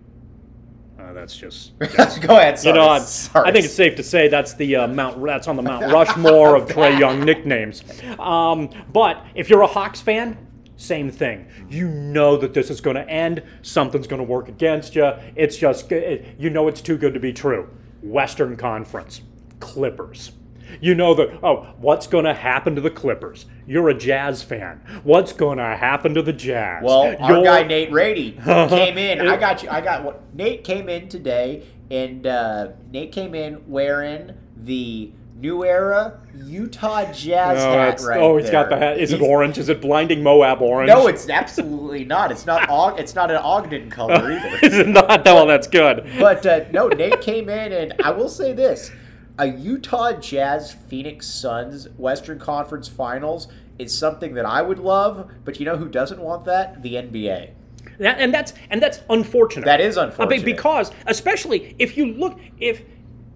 Uh, 0.99 1.13
that's 1.13 1.37
just. 1.37 1.79
Go 2.21 2.37
ahead. 2.39 2.59
Sorry. 2.59 2.77
You 2.77 2.85
know, 2.85 2.99
sorry. 2.99 3.49
I 3.49 3.53
think 3.53 3.65
it's 3.65 3.75
safe 3.75 3.95
to 3.97 4.03
say 4.03 4.27
that's 4.27 4.55
the 4.55 4.77
uh, 4.77 4.89
Mount. 4.89 5.25
That's 5.25 5.47
on 5.47 5.55
the 5.55 5.63
Mount 5.63 5.93
Rushmore 5.93 6.57
of 6.57 6.69
Trae 6.69 6.99
Young 6.99 7.25
nicknames. 7.25 7.85
Um, 8.19 8.71
but 8.93 9.25
if 9.35 9.49
you're 9.49 9.63
a 9.63 9.67
Hawks 9.67 10.01
fan, 10.01 10.37
same 10.79 11.11
thing. 11.11 11.49
You 11.69 11.89
know 11.89 12.37
that 12.39 12.55
this 12.55 12.71
is 12.71 12.81
going 12.81 12.97
to 12.97 13.07
end. 13.09 13.43
Something's 13.63 14.07
going 14.07 14.21
to 14.21 14.25
work 14.25 14.49
against 14.49 14.95
you. 14.95 15.13
It's 15.37 15.57
just 15.57 15.91
it, 15.93 16.37
you 16.39 16.49
know 16.51 16.69
it's 16.69 16.81
too 16.81 16.97
good 16.97 17.13
to 17.15 17.21
be 17.21 17.33
true. 17.33 17.69
Western 18.01 18.57
Conference, 18.57 19.21
Clippers. 19.61 20.33
You 20.81 20.95
know 20.95 21.15
that. 21.15 21.41
Oh, 21.43 21.67
what's 21.79 22.07
going 22.07 22.27
to 22.27 22.35
happen 22.35 22.75
to 22.77 22.81
the 22.81 22.91
Clippers? 22.91 23.47
You're 23.67 23.89
a 23.89 23.95
Jazz 23.95 24.43
fan. 24.43 24.81
What's 25.03 25.33
going 25.33 25.59
to 25.59 25.65
happen 25.65 26.15
to 26.15 26.23
the 26.23 26.33
Jazz? 26.33 26.85
Well, 26.85 27.17
our 27.21 27.33
You're- 27.33 27.45
guy 27.45 27.63
Nate 27.65 27.91
Rady 27.91 28.33
came 28.45 28.99
in. 28.99 29.27
I 29.27 29.37
got 29.37 29.63
you. 29.63 29.71
I 29.71 29.81
got 29.81 30.05
what 30.05 30.23
Nate 30.35 30.63
came 30.63 30.89
in 30.89 31.09
today, 31.09 31.67
and 31.91 32.25
uh, 32.27 32.69
Nate 32.93 33.11
came 33.13 33.35
in 33.35 33.69
wearing 33.69 34.33
the 34.57 35.11
New 35.39 35.65
Era 35.65 36.21
Utah 36.35 37.13
Jazz 37.13 37.59
Oh, 37.63 37.73
hat 37.73 38.01
right 38.01 38.21
oh, 38.21 38.37
he's 38.39 38.51
got 38.51 38.69
the 38.69 38.77
hat. 38.77 38.99
Is 38.99 39.13
it 39.13 39.21
orange? 39.21 39.57
Is 39.59 39.69
it 39.69 39.81
blinding 39.81 40.23
Moab 40.23 40.61
orange? 40.61 40.89
No, 40.89 41.07
it's 41.07 41.29
absolutely 41.29 42.05
not. 42.05 42.31
It's 42.33 42.47
not. 42.47 42.69
Og- 42.69 42.99
it's 42.99 43.15
not 43.15 43.31
an 43.31 43.37
Ogden 43.37 43.91
color 43.91 44.15
either. 44.33 44.59
Is 44.67 44.79
it 44.79 44.89
not? 44.89 45.25
Well, 45.25 45.47
that's 45.47 45.67
good. 45.69 46.09
But 46.19 46.45
uh, 46.45 46.65
no, 46.73 46.89
Nate 46.89 47.21
came 47.21 47.49
in, 47.49 47.73
and 47.73 47.95
I 48.03 48.11
will 48.11 48.29
say 48.29 48.53
this: 48.53 48.91
a 49.39 49.47
Utah 49.47 50.13
Jazz 50.13 50.73
Phoenix 50.73 51.27
Suns 51.27 51.89
Western 51.97 52.39
Conference 52.39 52.89
Finals 52.89 53.49
is 53.79 53.97
something 53.97 54.35
that 54.35 54.45
I 54.45 54.63
would 54.63 54.79
love. 54.81 55.31
But 55.45 55.61
you 55.61 55.67
know 55.67 55.77
who 55.77 55.89
doesn't 55.89 56.21
want 56.21 56.45
that? 56.47 56.83
The 56.83 56.95
NBA. 56.95 57.51
That, 57.99 58.21
and 58.21 58.33
that's 58.33 58.53
and 58.71 58.81
that's 58.83 59.01
unfortunate. 59.11 59.65
That 59.65 59.81
is 59.81 59.97
unfortunate. 59.97 60.45
because 60.45 60.93
especially 61.07 61.75
if 61.79 61.97
you 61.97 62.07
look 62.13 62.39
if 62.59 62.83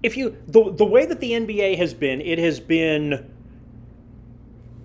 if 0.02 0.16
you 0.16 0.36
the 0.46 0.72
the 0.72 0.84
way 0.86 1.06
that 1.06 1.20
the 1.20 1.32
NBA 1.32 1.76
has 1.78 1.94
been, 1.94 2.20
it 2.20 2.38
has 2.38 2.60
been 2.60 3.30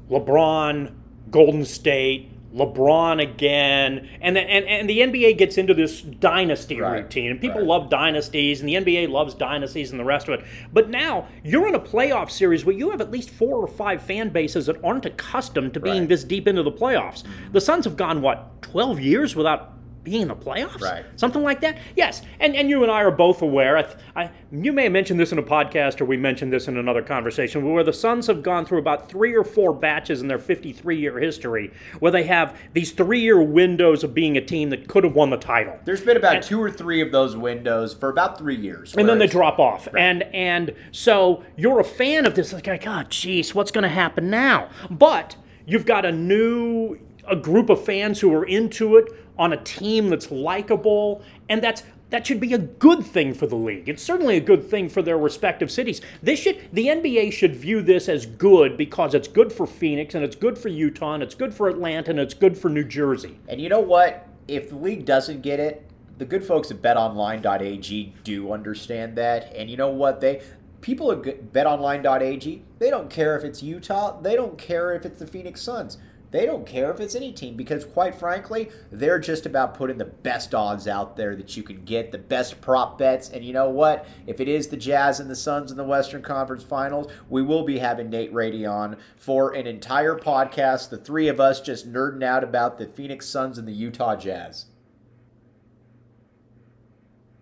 LeBron, 0.10 0.94
Golden 1.32 1.66
State, 1.66 2.32
LeBron 2.56 3.22
again, 3.22 4.08
and 4.22 4.36
the, 4.36 4.42
and 4.42 4.66
and 4.66 4.90
the 4.90 5.00
NBA 5.00 5.38
gets 5.38 5.58
into 5.58 5.74
this 5.74 6.02
dynasty 6.02 6.80
Right, 6.80 7.02
routine, 7.04 7.32
and 7.32 7.42
people 7.42 7.60
right. 7.60 7.68
love 7.68 7.90
dynasties, 7.90 8.62
and 8.62 8.70
the 8.70 8.76
NBA 8.76 9.10
loves 9.10 9.34
dynasties 9.34 9.92
and 9.92 10.00
the 10.00 10.06
rest 10.06 10.28
of 10.30 10.40
it. 10.40 10.46
But 10.72 10.90
now 10.90 11.28
you're 11.44 11.68
in 11.68 11.76
a 11.76 11.80
playoff 11.80 12.32
series 12.32 12.64
where 12.64 12.76
you 12.76 12.90
have 12.92 13.02
at 13.02 13.12
least 13.12 13.30
four 13.30 13.58
or 13.58 13.68
five 13.68 14.02
fan 14.02 14.30
bases 14.30 14.68
that 14.68 14.82
aren't 14.84 15.06
accustomed 15.06 15.74
to 15.74 15.80
being 15.80 15.94
Right. 15.96 16.02
Mm-hmm. 16.04 16.10
this 16.10 16.24
deep 16.24 16.48
into 16.48 16.64
the 16.64 16.72
playoffs. 16.72 17.24
The 17.52 17.62
Suns 17.62 17.84
have 17.86 17.98
gone 17.98 18.22
what 18.22 18.62
twelve 18.62 19.00
years 19.00 19.36
without 19.36 19.74
being 20.10 20.22
in 20.22 20.28
the 20.30 20.36
playoffs, 20.36 20.82
Right. 20.82 21.04
Something 21.18 21.44
like 21.44 21.60
that. 21.62 21.78
Yes, 21.96 22.22
and 22.40 22.56
and 22.56 22.70
you 22.70 22.82
and 22.84 22.92
I 22.92 23.04
are 23.04 23.12
both 23.12 23.42
aware. 23.42 23.76
I, 23.78 23.82
th- 23.84 23.98
I 24.16 24.32
you 24.52 24.72
may 24.72 24.84
have 24.84 24.94
mentioned 24.94 25.20
this 25.20 25.34
in 25.34 25.38
a 25.38 25.44
podcast, 25.44 26.00
or 26.00 26.06
we 26.06 26.16
mentioned 26.16 26.54
this 26.54 26.70
in 26.70 26.78
another 26.78 27.02
conversation, 27.02 27.70
where 27.74 27.84
the 27.84 27.92
Suns 27.92 28.28
have 28.28 28.42
gone 28.42 28.66
through 28.66 28.80
about 28.80 29.10
three 29.10 29.36
or 29.36 29.44
four 29.44 29.74
batches 29.74 30.22
in 30.22 30.30
their 30.30 30.40
53-year 30.40 31.20
history, 31.20 31.74
where 32.00 32.12
they 32.12 32.24
have 32.24 32.58
these 32.74 32.92
three-year 32.94 33.42
windows 33.42 34.04
of 34.04 34.14
being 34.14 34.38
a 34.38 34.42
team 34.42 34.70
that 34.70 34.88
could 34.88 35.04
have 35.04 35.14
won 35.14 35.30
the 35.30 35.38
title. 35.38 35.78
There's 35.84 36.02
been 36.02 36.16
about 36.18 36.42
two 36.44 36.62
or 36.62 36.72
three 36.72 37.02
of 37.02 37.12
those 37.12 37.36
windows 37.36 37.94
for 37.94 38.10
about 38.10 38.38
three 38.38 38.56
years. 38.56 38.96
and 38.96 39.10
then 39.10 39.20
they 39.20 39.28
drop 39.28 39.60
off. 39.60 39.88
And 39.98 40.24
and 40.34 40.74
so 40.92 41.44
you're 41.58 41.80
a 41.82 41.84
fan 41.84 42.26
of 42.26 42.36
this, 42.36 42.54
like, 42.54 42.66
God, 42.66 43.10
jeez, 43.10 43.54
what's 43.54 43.72
going 43.72 43.84
to 43.84 43.90
happen 43.90 44.30
now? 44.30 44.70
But 44.90 45.36
you've 45.66 45.86
got 45.86 46.06
a 46.06 46.12
new 46.14 46.98
a 47.30 47.36
group 47.36 47.70
of 47.70 47.84
fans 47.84 48.22
who 48.22 48.34
are 48.34 48.46
into 48.46 48.96
it 48.96 49.12
on 49.38 49.54
a 49.54 49.58
team 49.58 50.10
that's 50.10 50.32
likable, 50.32 51.22
and 51.50 51.64
that's 51.64 51.84
that 52.10 52.26
should 52.26 52.40
be 52.40 52.54
a 52.54 52.58
good 52.58 53.04
thing 53.06 53.34
for 53.34 53.48
the 53.48 53.56
league. 53.56 53.90
It's 53.90 54.02
certainly 54.02 54.38
a 54.38 54.42
good 54.42 54.70
thing 54.70 54.88
for 54.88 55.02
their 55.02 55.18
respective 55.18 55.70
cities. 55.70 56.02
This 56.22 56.40
should 56.40 56.62
the 56.72 56.88
NBA 56.88 57.34
should 57.34 57.56
view 57.56 57.82
this 57.82 58.08
as 58.08 58.26
good 58.26 58.78
because 58.78 59.14
it's 59.14 59.28
good 59.28 59.52
for 59.52 59.68
Phoenix 59.68 60.16
and 60.16 60.24
it's 60.24 60.36
good 60.36 60.58
for 60.58 60.70
Utah 60.70 61.14
and 61.14 61.24
it's 61.24 61.36
good 61.36 61.54
for 61.54 61.68
Atlanta 61.68 62.12
and 62.12 62.20
it's 62.20 62.34
good 62.34 62.58
for 62.58 62.70
New 62.70 62.86
Jersey. 62.86 63.40
And 63.48 63.60
you 63.60 63.70
know 63.70 63.82
what? 63.82 64.28
If 64.48 64.70
the 64.70 64.78
league 64.78 65.06
doesn't 65.06 65.42
get 65.42 65.60
it, 65.60 65.90
the 66.18 66.26
good 66.26 66.44
folks 66.44 66.72
at 66.72 66.82
betonline.ag 66.82 68.14
do 68.24 68.52
understand 68.54 69.18
that. 69.18 69.54
And 69.54 69.70
you 69.70 69.76
know 69.76 69.90
what? 69.90 70.22
They 70.22 70.42
people 70.82 71.12
at 71.12 71.22
betonline.ag, 71.52 72.64
they 72.80 72.90
don't 72.90 73.10
care 73.10 73.38
if 73.38 73.44
it's 73.44 73.62
Utah, 73.62 74.20
they 74.22 74.36
don't 74.36 74.58
care 74.58 74.94
if 74.94 75.06
it's 75.06 75.20
the 75.20 75.28
Phoenix 75.28 75.62
Suns. 75.62 75.98
They 76.30 76.46
don't 76.46 76.66
care 76.66 76.92
if 76.92 77.00
it's 77.00 77.16
any 77.16 77.32
team 77.32 77.56
because, 77.56 77.86
quite 77.86 78.14
frankly, 78.14 78.70
they're 78.92 79.20
just 79.20 79.46
about 79.46 79.76
putting 79.76 79.98
the 79.98 80.06
best 80.06 80.54
odds 80.54 80.88
out 80.88 81.16
there 81.16 81.36
that 81.38 81.56
you 81.56 81.64
can 81.64 81.86
get, 81.86 82.12
the 82.12 82.18
best 82.18 82.60
prop 82.60 82.98
bets. 82.98 83.30
And 83.30 83.46
you 83.46 83.54
know 83.54 83.70
what? 83.70 84.06
If 84.26 84.42
it 84.42 84.50
is 84.50 84.68
the 84.68 84.78
Jazz 84.78 85.22
and 85.22 85.30
the 85.30 85.36
Suns 85.36 85.72
in 85.72 85.78
the 85.78 85.86
Western 85.86 86.22
Conference 86.22 86.64
Finals, 86.64 87.12
we 87.30 87.42
will 87.42 87.64
be 87.64 87.80
having 87.80 88.10
Nate 88.10 88.34
Rady 88.34 88.66
on 88.66 88.98
for 89.16 89.54
an 89.54 89.68
entire 89.68 90.18
podcast. 90.18 90.90
The 90.90 90.98
three 90.98 91.30
of 91.30 91.40
us 91.40 91.62
just 91.62 91.92
nerding 91.92 92.24
out 92.24 92.44
about 92.44 92.78
the 92.78 92.88
Phoenix 92.88 93.26
Suns 93.28 93.58
and 93.58 93.68
the 93.68 93.72
Utah 93.74 94.18
Jazz. 94.18 94.66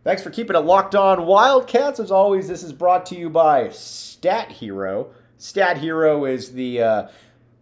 Thanks 0.03 0.21
for 0.21 0.29
keeping 0.29 0.55
it 0.55 0.59
locked 0.59 0.93
on 0.93 1.25
Wildcats. 1.25 1.99
As 1.99 2.11
always, 2.11 2.47
this 2.47 2.61
is 2.61 2.71
brought 2.71 3.07
to 3.07 3.15
you 3.15 3.31
by 3.31 3.69
Stat 3.69 4.51
Hero. 4.51 5.09
Stat 5.39 5.79
Hero 5.79 6.25
is 6.25 6.51
the 6.51 6.79
uh, 6.79 7.07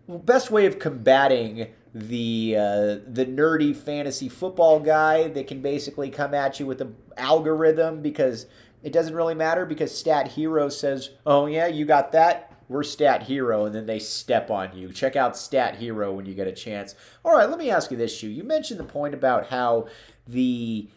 best 0.07 0.51
way 0.51 0.65
of 0.65 0.79
combating 0.79 1.67
the 1.93 2.55
uh, 2.57 2.97
the 3.07 3.25
nerdy 3.27 3.75
fantasy 3.75 4.27
football 4.27 4.79
guy 4.79 5.27
that 5.27 5.47
can 5.47 5.61
basically 5.61 6.09
come 6.09 6.33
at 6.33 6.59
you 6.59 6.65
with 6.65 6.81
an 6.81 6.95
algorithm 7.17 8.01
because 8.01 8.47
it 8.81 8.91
doesn't 8.91 9.15
really 9.15 9.35
matter 9.35 9.65
because 9.65 9.97
Stat 9.97 10.29
Hero 10.29 10.69
says, 10.69 11.11
"Oh 11.25 11.45
yeah, 11.45 11.67
you 11.67 11.85
got 11.85 12.11
that." 12.13 12.49
We're 12.69 12.83
Stat 12.83 13.23
Hero, 13.23 13.65
and 13.65 13.75
then 13.75 13.85
they 13.85 13.99
step 13.99 14.49
on 14.49 14.75
you. 14.75 14.91
Check 14.91 15.15
out 15.15 15.37
Stat 15.37 15.75
Hero 15.75 16.13
when 16.13 16.25
you 16.25 16.33
get 16.33 16.47
a 16.47 16.51
chance. 16.51 16.95
All 17.23 17.33
right, 17.33 17.47
let 17.49 17.59
me 17.59 17.69
ask 17.69 17.91
you 17.91 17.97
this, 17.97 18.15
Shu. 18.17 18.27
You 18.27 18.43
mentioned 18.43 18.79
the 18.79 18.85
point 18.85 19.13
about 19.13 19.47
how 19.47 19.87
the 20.25 20.89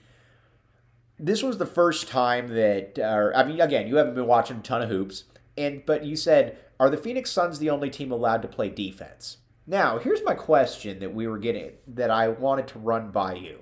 this 1.18 1.42
was 1.42 1.58
the 1.58 1.66
first 1.66 2.08
time 2.08 2.48
that, 2.48 2.98
or 2.98 3.36
I 3.36 3.44
mean, 3.44 3.60
again, 3.60 3.88
you 3.88 3.96
haven't 3.96 4.14
been 4.14 4.26
watching 4.26 4.58
a 4.58 4.62
ton 4.62 4.82
of 4.82 4.88
hoops, 4.88 5.24
and 5.56 5.84
but 5.84 6.04
you 6.04 6.16
said, 6.16 6.56
are 6.78 6.90
the 6.90 6.96
Phoenix 6.96 7.30
Suns 7.30 7.58
the 7.58 7.70
only 7.70 7.90
team 7.90 8.10
allowed 8.10 8.42
to 8.42 8.48
play 8.48 8.68
defense? 8.68 9.38
Now, 9.66 9.98
here's 9.98 10.22
my 10.24 10.34
question 10.34 11.00
that 11.00 11.14
we 11.14 11.26
were 11.26 11.38
getting 11.38 11.72
that 11.88 12.10
I 12.10 12.28
wanted 12.28 12.68
to 12.68 12.78
run 12.78 13.10
by 13.10 13.34
you. 13.34 13.60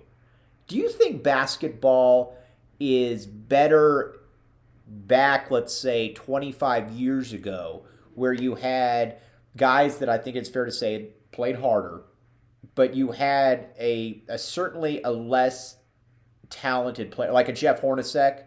Do 0.67 0.77
you 0.77 0.89
think 0.89 1.23
basketball 1.23 2.37
is 2.79 3.27
better 3.27 4.21
back, 4.87 5.51
let's 5.51 5.75
say, 5.75 6.13
25 6.13 6.93
years 6.93 7.33
ago, 7.33 7.85
where 8.15 8.33
you 8.33 8.57
had 8.57 9.19
guys 9.57 9.99
that 9.99 10.09
I 10.09 10.19
think 10.19 10.37
it's 10.37 10.49
fair 10.49 10.65
to 10.65 10.73
say 10.73 11.11
played 11.33 11.57
harder, 11.57 12.03
but 12.75 12.95
you 12.95 13.13
had 13.13 13.69
a, 13.79 14.23
a 14.29 14.39
certainly 14.39 15.03
a 15.03 15.11
less 15.11 15.77
talented 16.51 17.11
player, 17.11 17.33
like 17.33 17.49
a 17.49 17.53
Jeff 17.53 17.81
Hornacek 17.81 18.45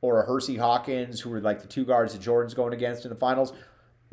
or 0.00 0.22
a 0.22 0.26
Hersey 0.26 0.56
Hawkins, 0.56 1.20
who 1.20 1.30
were 1.30 1.40
like 1.40 1.60
the 1.60 1.68
two 1.68 1.84
guards 1.84 2.12
that 2.12 2.20
Jordan's 2.20 2.54
going 2.54 2.72
against 2.72 3.04
in 3.04 3.10
the 3.10 3.16
finals. 3.16 3.52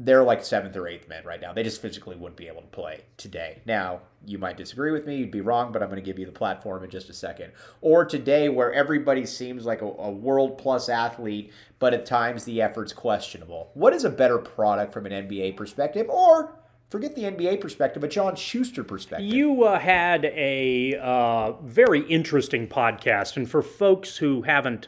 They're 0.03 0.24
like 0.24 0.43
seventh 0.43 0.75
or 0.75 0.88
eighth 0.88 1.08
men 1.08 1.24
right 1.25 1.39
now. 1.39 1.53
They 1.53 1.63
just 1.63 1.81
physically 1.81 2.15
wouldn't 2.15 2.38
be 2.38 2.48
able 2.48 2.62
to 2.62 2.67
play 2.67 3.01
today. 3.17 3.62
Now, 3.65 4.01
you 4.25 4.38
might 4.38 4.58
disagree 4.58 4.91
with 4.91 5.05
me, 5.05 5.17
you'd 5.17 5.31
be 5.31 5.41
wrong, 5.41 5.72
but 5.72 5.84
I'm 5.84 5.89
going 5.89 6.01
to 6.01 6.05
give 6.05 6.17
you 6.17 6.25
the 6.25 6.31
platform 6.31 6.84
in 6.84 6.89
just 6.89 7.10
a 7.10 7.13
second. 7.13 7.51
Or 7.81 8.05
today, 8.05 8.50
where 8.50 8.74
everybody 8.74 9.25
seems 9.25 9.65
like 9.65 9.81
a, 9.81 9.86
a 9.86 10.12
world 10.12 10.58
plus 10.58 10.89
athlete, 10.89 11.51
but 11.79 11.93
at 11.93 12.05
times 12.05 12.46
the 12.46 12.62
effort's 12.62 12.93
questionable. 12.93 13.70
What 13.74 13.93
is 13.93 14.03
a 14.03 14.10
better 14.10 14.38
product 14.38 14.93
from 14.93 15.05
an 15.05 15.27
NBA 15.27 15.55
perspective? 15.58 16.08
Or 16.10 16.55
forget 16.89 17.15
the 17.15 17.24
NBA 17.24 17.62
perspective, 17.62 18.03
a 18.03 18.08
John 18.08 18.36
Schuster 18.36 18.84
perspective. 18.84 19.27
You 19.27 19.63
uh, 19.63 19.79
had 19.79 20.25
a 20.25 20.98
uh, 21.01 21.53
very 21.62 22.01
interesting 22.01 22.67
podcast, 22.67 23.38
and 23.38 23.50
for 23.50 23.62
folks 23.62 24.17
who 24.17 24.43
haven't, 24.43 24.88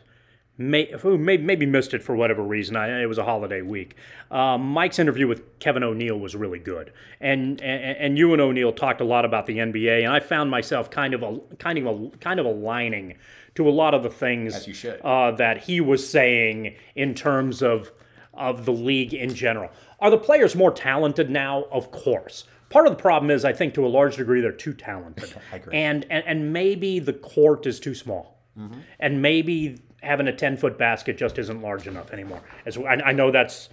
may, 0.57 0.91
who 0.99 1.17
may, 1.17 1.37
maybe 1.37 1.65
missed 1.65 1.93
it 1.93 2.03
for 2.03 2.15
whatever 2.15 2.43
reason, 2.43 2.75
I, 2.75 3.01
it 3.01 3.05
was 3.07 3.17
a 3.17 3.23
holiday 3.23 3.61
week. 3.61 3.95
Uh, 4.29 4.57
Mike's 4.57 4.99
interview 4.99 5.27
with 5.27 5.59
Kevin 5.59 5.83
O'Neill 5.83 6.19
was 6.19 6.35
really 6.35 6.59
good, 6.59 6.91
and, 7.19 7.61
and 7.61 7.97
and 7.97 8.17
you 8.17 8.33
and 8.33 8.41
O'Neill 8.41 8.71
talked 8.73 9.01
a 9.01 9.05
lot 9.05 9.25
about 9.25 9.45
the 9.45 9.57
NBA, 9.57 10.03
and 10.03 10.11
I 10.11 10.19
found 10.19 10.49
myself 10.51 10.89
kind 10.89 11.13
of 11.13 11.23
a 11.23 11.39
kind 11.57 11.77
of 11.79 11.85
a 11.85 12.17
kind 12.17 12.39
of 12.39 12.45
aligning 12.45 13.15
to 13.55 13.67
a 13.67 13.71
lot 13.71 13.93
of 13.93 14.01
the 14.03 14.09
things 14.09 14.55
As 14.55 14.67
you 14.67 14.73
should. 14.73 14.99
uh, 15.01 15.31
that 15.31 15.63
he 15.63 15.79
was 15.81 16.07
saying 16.09 16.75
in 16.95 17.13
terms 17.13 17.61
of 17.61 17.91
of 18.33 18.65
the 18.65 18.73
league 18.73 19.13
in 19.13 19.33
general. 19.33 19.69
Are 19.99 20.09
the 20.09 20.17
players 20.17 20.55
more 20.55 20.71
talented 20.71 21.29
now? 21.29 21.65
Of 21.71 21.91
course. 21.91 22.45
Part 22.69 22.87
of 22.87 22.93
the 22.97 22.99
problem 23.01 23.29
is, 23.29 23.45
I 23.45 23.53
think, 23.53 23.75
to 23.75 23.85
a 23.85 23.87
large 23.87 24.17
degree, 24.17 24.41
they're 24.41 24.51
too 24.51 24.73
talented, 24.73 25.31
and, 25.71 26.05
and 26.09 26.23
and 26.25 26.51
maybe 26.51 26.97
the 26.99 27.13
court 27.13 27.65
is 27.67 27.79
too 27.79 27.93
small, 27.95 28.39
Mm-hmm. 28.57 28.79
and 28.99 29.21
maybe 29.21 29.81
having 30.03 30.27
a 30.27 30.33
ten 30.33 30.57
foot 30.57 30.77
basket 30.77 31.17
just 31.17 31.37
isn't 31.39 31.61
large 31.61 31.87
enough 31.87 32.11
anymore. 32.11 32.41
As 32.65 32.77
I, 32.77 32.95
I 33.05 33.11
know 33.13 33.31
that's. 33.31 33.69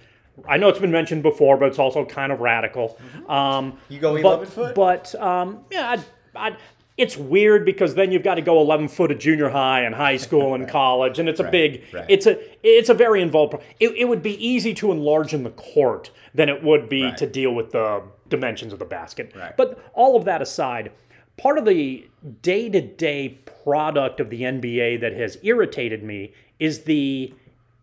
I 0.47 0.55
know 0.57 0.69
it's 0.69 0.79
been 0.79 0.91
mentioned 0.91 1.23
before, 1.23 1.57
but 1.57 1.67
it's 1.67 1.77
also 1.77 2.05
kind 2.05 2.31
of 2.31 2.39
radical. 2.39 2.97
Um, 3.27 3.77
You 3.89 3.99
go 3.99 4.13
but, 4.13 4.21
11 4.21 4.47
foot? 4.47 4.75
But 4.75 5.13
um, 5.15 5.65
yeah, 5.69 5.89
I'd, 5.91 6.03
I'd, 6.33 6.57
it's 6.97 7.17
weird 7.17 7.65
because 7.65 7.95
then 7.95 8.13
you've 8.13 8.23
got 8.23 8.35
to 8.35 8.41
go 8.41 8.61
11 8.61 8.87
foot 8.87 9.11
at 9.11 9.19
junior 9.19 9.49
high 9.49 9.81
and 9.81 9.93
high 9.93 10.15
school 10.15 10.55
and 10.55 10.67
college, 10.79 11.19
and 11.19 11.27
it's 11.27 11.41
a 11.41 11.43
Right, 11.43 11.51
big, 11.51 11.83
right. 11.93 12.05
it's 12.07 12.27
a, 12.27 12.39
it's 12.63 12.87
a 12.87 12.93
very 12.93 13.21
involved. 13.21 13.55
It, 13.81 13.89
it 13.97 14.05
would 14.05 14.23
be 14.23 14.35
easy 14.45 14.73
to 14.75 14.91
enlarge 14.93 15.33
in 15.33 15.43
the 15.43 15.49
court 15.51 16.11
than 16.33 16.47
it 16.47 16.63
would 16.63 16.87
be 16.87 17.11
to 17.17 17.27
deal 17.27 17.53
with 17.53 17.71
the 17.73 18.01
dimensions 18.29 18.71
of 18.71 18.79
the 18.79 18.85
basket. 18.85 19.33
Right. 19.35 19.55
But 19.57 19.83
all 19.93 20.15
of 20.15 20.23
that 20.25 20.41
aside, 20.41 20.93
part 21.41 21.57
of 21.57 21.65
the 21.65 22.07
day 22.41 22.69
to 22.69 22.81
day 22.81 23.39
product 23.63 24.19
of 24.19 24.29
the 24.29 24.41
NBA 24.41 25.01
that 25.01 25.13
has 25.13 25.37
irritated 25.41 26.03
me 26.03 26.33
is 26.59 26.83
the 26.83 27.33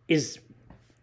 is 0.06 0.38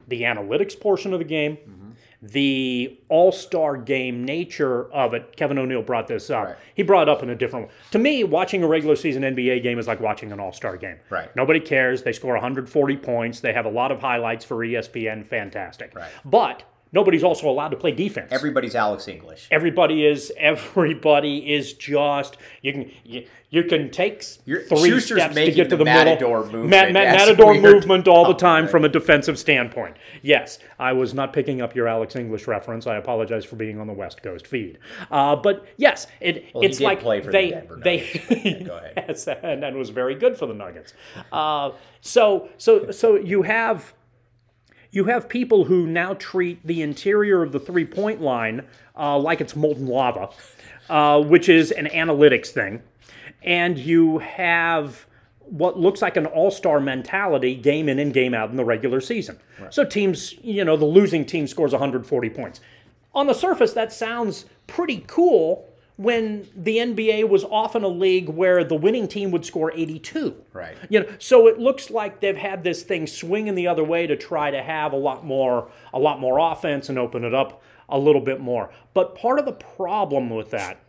the 0.07 0.21
analytics 0.21 0.79
portion 0.79 1.13
of 1.13 1.19
the 1.19 1.25
game, 1.25 1.57
mm-hmm. 1.57 1.89
the 2.21 2.97
all 3.09 3.31
star 3.31 3.75
game 3.75 4.23
nature 4.23 4.91
of 4.93 5.13
it. 5.13 5.35
Kevin 5.35 5.57
O'Neill 5.57 5.81
brought 5.81 6.07
this 6.07 6.29
up. 6.29 6.45
Right. 6.45 6.55
He 6.75 6.83
brought 6.83 7.07
it 7.07 7.09
up 7.09 7.23
in 7.23 7.29
a 7.29 7.35
different 7.35 7.67
way. 7.67 7.73
To 7.91 7.99
me, 7.99 8.23
watching 8.23 8.63
a 8.63 8.67
regular 8.67 8.95
season 8.95 9.23
NBA 9.23 9.61
game 9.61 9.77
is 9.77 9.87
like 9.87 9.99
watching 9.99 10.31
an 10.31 10.39
all 10.39 10.53
star 10.53 10.77
game. 10.77 10.97
Right. 11.09 11.35
Nobody 11.35 11.59
cares. 11.59 12.03
They 12.03 12.13
score 12.13 12.33
140 12.33 12.97
points. 12.97 13.41
They 13.41 13.53
have 13.53 13.65
a 13.65 13.69
lot 13.69 13.91
of 13.91 13.99
highlights 13.99 14.45
for 14.45 14.57
ESPN. 14.57 15.25
Fantastic. 15.25 15.93
Right. 15.93 16.11
But 16.23 16.63
nobody's 16.95 17.23
also 17.23 17.47
allowed 17.49 17.69
to 17.69 17.77
play 17.77 17.91
defense. 17.91 18.31
Everybody's 18.31 18.73
Alex 18.73 19.07
English. 19.07 19.47
Everybody 19.51 20.05
is 20.05 20.31
everybody 20.37 21.53
is 21.53 21.73
just 21.73 22.37
you 22.61 22.73
can 22.73 22.91
you, 23.03 23.27
you 23.49 23.63
can 23.63 23.89
take 23.91 24.23
You're- 24.45 24.63
three 24.63 24.89
Schuster's 24.89 25.21
steps 25.21 25.35
to 25.35 25.51
get 25.51 25.65
to 25.69 25.75
the 25.75 25.77
the, 25.77 25.85
Matador 25.85 26.43
middle. 26.45 26.61
movement. 26.61 26.93
Ma- 26.93 26.99
ma- 26.99 27.11
Matador 27.11 27.51
weird. 27.51 27.63
movement 27.63 28.07
all 28.07 28.23
the 28.25 28.33
Oh, 28.33 28.37
time 28.37 28.67
from 28.67 28.83
a 28.85 28.89
defensive 28.89 29.37
standpoint. 29.37 29.95
Yes, 30.23 30.59
I 30.79 30.93
was 30.93 31.13
not 31.13 31.31
picking 31.33 31.61
up 31.61 31.75
your 31.75 31.87
Alex 31.87 32.15
English 32.15 32.47
reference. 32.47 32.87
I 32.87 32.95
apologize 32.95 33.45
for 33.45 33.55
being 33.55 33.79
on 33.79 33.87
the 33.87 33.93
West 33.93 34.23
Coast 34.23 34.47
feed. 34.47 34.79
Uh, 35.11 35.35
but 35.35 35.65
yes, 35.77 36.07
it 36.19 36.45
Well, 36.53 36.63
it's 36.63 36.79
like 36.79 36.99
play 37.01 37.21
for 37.21 37.27
the 37.27 37.31
they 37.31 37.63
they 37.83 37.97
Nuggets. 37.99 38.67
Go 38.67 38.77
ahead. 38.77 38.93
yes, 39.09 39.27
and, 39.27 39.63
and 39.63 39.77
was 39.77 39.89
very 39.89 40.15
good 40.15 40.37
for 40.37 40.47
the 40.47 40.53
Nuggets. 40.53 40.93
Uh, 41.31 41.71
so 42.01 42.49
so 42.57 42.91
so 42.91 43.15
you 43.15 43.43
have 43.43 43.93
you 44.95 45.03
have 45.05 45.27
people 45.27 45.65
who 45.65 45.85
now 45.85 46.13
treat 46.13 46.65
the 46.65 46.81
interior 46.81 47.43
of 47.43 47.51
the 47.51 47.59
three 47.59 47.83
point 47.83 48.21
line 48.21 48.65
uh, 48.97 49.19
like 49.19 49.41
it's 49.41 49.55
molten 49.55 49.87
lava, 49.87 50.29
uh, 50.89 51.21
which 51.21 51.49
is 51.49 51.71
an 51.71 51.85
analytics 51.87 52.47
thing. 52.47 52.81
And 53.43 53.77
you 53.77 54.19
have 54.19 55.05
what 55.41 55.77
looks 55.77 56.01
like 56.01 56.15
an 56.15 56.25
all 56.25 56.49
star 56.49 56.79
mentality 56.79 57.55
game 57.55 57.89
in 57.89 57.99
and 57.99 58.13
game 58.13 58.33
out 58.33 58.49
in 58.49 58.55
the 58.55 58.63
regular 58.63 59.01
season. 59.01 59.37
So 59.69 59.83
teams, 59.83 60.33
you 60.41 60.63
know, 60.63 60.77
the 60.77 60.85
losing 60.85 61.25
team 61.25 61.45
scores 61.45 61.73
140 61.73 62.29
points. 62.29 62.61
On 63.13 63.27
the 63.27 63.33
surface, 63.33 63.73
that 63.73 63.91
sounds 63.91 64.45
pretty 64.65 65.03
cool 65.07 65.69
when 65.97 66.47
the 66.55 66.77
NBA 66.77 67.29
was 67.29 67.43
often 67.45 67.83
a 67.83 67.87
league 67.87 68.27
where 68.27 68.63
the 68.63 68.75
winning 68.75 69.07
team 69.07 69.31
would 69.31 69.45
score 69.45 69.71
82. 69.73 70.35
Right. 70.51 70.77
You 70.89 71.01
know, 71.01 71.09
so 71.19 71.47
it 71.47 71.57
looks 71.57 71.89
like 71.89 72.19
they've 72.19 72.35
had 72.35 72.63
this 72.63 72.83
thing 72.83 73.07
swinging 73.07 73.55
the 73.55 73.67
other 73.67 73.83
way 73.83 74.05
to 74.07 74.17
try 74.17 74.51
to 74.51 74.61
have 74.61 74.91
a 74.91 74.97
lot 74.97 75.25
more 75.25 75.69
a 75.93 75.99
lot 75.99 76.19
more 76.19 76.39
offense 76.39 76.89
and 76.89 76.99
open 76.99 77.23
it 77.23 77.33
up 77.33 77.61
a 77.87 77.97
little 77.97 78.21
bit 78.21 78.41
more. 78.41 78.69
But 78.93 79.15
part 79.15 79.39
of 79.39 79.45
the 79.45 79.53
problem 79.53 80.29
with 80.29 80.51
that, 80.51 80.79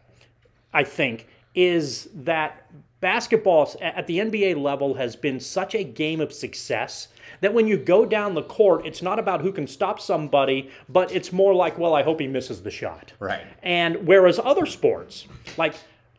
I 0.72 0.82
think, 0.82 1.28
is 1.54 2.08
that 2.14 2.68
basketball 3.00 3.74
at 3.80 4.06
the 4.06 4.18
NBA 4.18 4.60
level 4.60 4.94
has 4.94 5.16
been 5.16 5.40
such 5.40 5.74
a 5.74 5.84
game 5.84 6.20
of 6.20 6.32
success 6.32 7.08
that 7.40 7.52
when 7.52 7.66
you 7.66 7.76
go 7.76 8.06
down 8.06 8.34
the 8.34 8.42
court, 8.42 8.86
it's 8.86 9.02
not 9.02 9.18
about 9.18 9.40
who 9.42 9.52
can 9.52 9.66
stop 9.66 10.00
somebody, 10.00 10.70
but 10.88 11.12
it's 11.12 11.32
more 11.32 11.54
like, 11.54 11.78
well, 11.78 11.94
I 11.94 12.02
hope 12.02 12.20
he 12.20 12.26
misses 12.26 12.62
the 12.62 12.70
shot. 12.70 13.12
Right. 13.18 13.46
And 13.62 14.06
whereas 14.06 14.38
other 14.42 14.66
sports, 14.66 15.26
like 15.56 15.74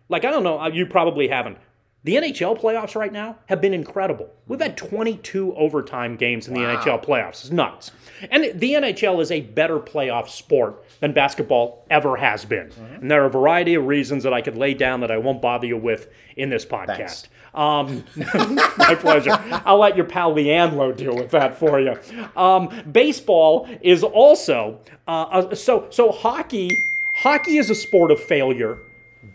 like 0.09 0.25
I 0.25 0.31
don't 0.31 0.43
know, 0.43 0.59
uh, 0.59 0.69
you 0.69 0.85
probably 0.85 1.27
haven't. 1.27 1.57
The 2.07 2.15
NHL 2.15 2.57
playoffs 2.57 2.95
right 2.95 3.11
now 3.11 3.35
have 3.47 3.59
been 3.59 3.73
incredible. 3.73 4.29
We've 4.47 4.61
had 4.61 4.77
22 4.77 5.53
overtime 5.57 6.15
games 6.15 6.47
in 6.47 6.53
the 6.53 6.61
Wow. 6.61 6.77
NHL 6.77 7.03
playoffs. 7.03 7.41
It's 7.41 7.51
nuts. 7.51 7.91
And 8.31 8.45
the 8.57 8.75
NHL 8.75 9.19
is 9.21 9.29
a 9.29 9.41
better 9.41 9.77
playoff 9.77 10.29
sport 10.29 10.85
than 11.01 11.11
basketball 11.11 11.83
ever 11.89 12.15
has 12.15 12.45
been. 12.45 12.71
And 13.01 13.11
there 13.11 13.23
are 13.23 13.25
a 13.25 13.29
variety 13.29 13.73
of 13.73 13.87
reasons 13.87 14.23
that 14.23 14.33
I 14.33 14.39
could 14.41 14.55
lay 14.55 14.73
down 14.73 15.01
that 15.01 15.11
I 15.11 15.17
won't 15.17 15.41
bother 15.41 15.67
you 15.67 15.75
with 15.75 16.07
in 16.37 16.49
this 16.49 16.65
podcast. 16.65 17.27
Um, 17.53 18.05
my 18.77 18.95
pleasure. 18.95 19.37
I'll 19.65 19.79
let 19.79 19.97
your 19.97 20.05
pal 20.05 20.33
Leandro 20.33 20.93
deal 20.93 21.13
with 21.13 21.31
that 21.31 21.57
for 21.57 21.77
you. 21.77 21.99
Um, 22.37 22.69
baseball 22.89 23.67
is 23.81 24.01
also 24.01 24.79
uh, 25.09 25.47
a, 25.51 25.55
so 25.57 25.87
so 25.89 26.13
hockey. 26.13 26.85
Hockey 27.15 27.57
is 27.57 27.69
a 27.69 27.75
sport 27.75 28.11
of 28.11 28.19
failure. 28.21 28.77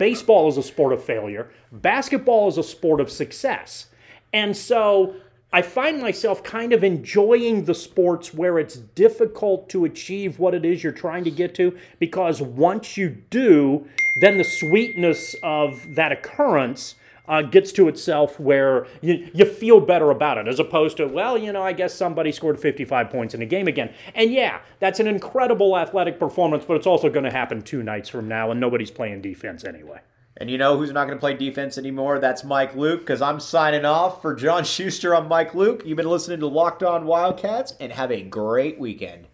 Baseball 0.02 0.48
is 0.48 0.56
a 0.56 0.64
sport 0.64 0.92
of 0.92 1.04
failure. 1.04 1.48
Basketball 1.70 2.48
is 2.48 2.58
a 2.58 2.64
sport 2.64 3.00
of 3.00 3.08
success. 3.08 3.86
And 4.32 4.56
so 4.56 5.14
I 5.52 5.62
find 5.62 6.02
myself 6.02 6.42
kind 6.42 6.72
of 6.72 6.82
enjoying 6.82 7.66
the 7.66 7.74
sports 7.76 8.34
where 8.34 8.58
it's 8.58 8.74
difficult 8.74 9.68
to 9.68 9.84
achieve 9.84 10.40
what 10.40 10.54
it 10.54 10.64
is 10.64 10.82
you're 10.82 10.90
trying 10.90 11.22
to 11.22 11.30
get 11.30 11.54
to 11.54 11.78
because 12.00 12.42
once 12.42 12.96
you 12.96 13.10
do, 13.10 13.86
then 14.20 14.38
the 14.38 14.44
sweetness 14.44 15.36
of 15.44 15.94
that 15.94 16.10
occurrence 16.10 16.96
uh, 17.28 17.42
gets 17.42 17.72
to 17.72 17.88
itself 17.88 18.38
where 18.40 18.86
you, 19.00 19.30
you 19.32 19.44
feel 19.44 19.80
better 19.80 20.10
about 20.10 20.38
it 20.38 20.48
as 20.48 20.58
opposed 20.58 20.96
to, 20.96 21.06
well, 21.06 21.38
you 21.38 21.52
know, 21.52 21.62
I 21.62 21.72
guess 21.72 21.94
somebody 21.94 22.32
scored 22.32 22.58
55 22.58 23.10
points 23.10 23.34
in 23.34 23.42
a 23.42 23.46
game 23.46 23.68
again. 23.68 23.92
And 24.14 24.32
yeah, 24.32 24.60
that's 24.80 25.00
an 25.00 25.06
incredible 25.06 25.76
athletic 25.76 26.18
performance, 26.18 26.64
but 26.64 26.76
it's 26.76 26.86
also 26.86 27.08
going 27.08 27.24
to 27.24 27.30
happen 27.30 27.62
two 27.62 27.82
nights 27.82 28.08
from 28.08 28.28
now, 28.28 28.50
and 28.50 28.60
nobody's 28.60 28.90
playing 28.90 29.22
defense 29.22 29.64
anyway. 29.64 30.00
And 30.36 30.50
you 30.50 30.58
know 30.58 30.78
who's 30.78 30.92
not 30.92 31.06
going 31.06 31.16
to 31.16 31.20
play 31.20 31.34
defense 31.34 31.76
anymore? 31.76 32.18
That's 32.18 32.42
Mike 32.42 32.74
Luke, 32.74 33.00
because 33.00 33.22
I'm 33.22 33.38
signing 33.38 33.84
off 33.84 34.22
for 34.22 34.34
John 34.34 34.64
Schuster. 34.64 35.14
I'm 35.14 35.28
Mike 35.28 35.54
Luke. 35.54 35.82
You've 35.84 35.98
been 35.98 36.08
listening 36.08 36.40
to 36.40 36.46
Locked 36.46 36.82
On 36.82 37.06
Wildcats, 37.06 37.74
and 37.78 37.92
have 37.92 38.10
a 38.10 38.22
great 38.22 38.78
weekend. 38.78 39.28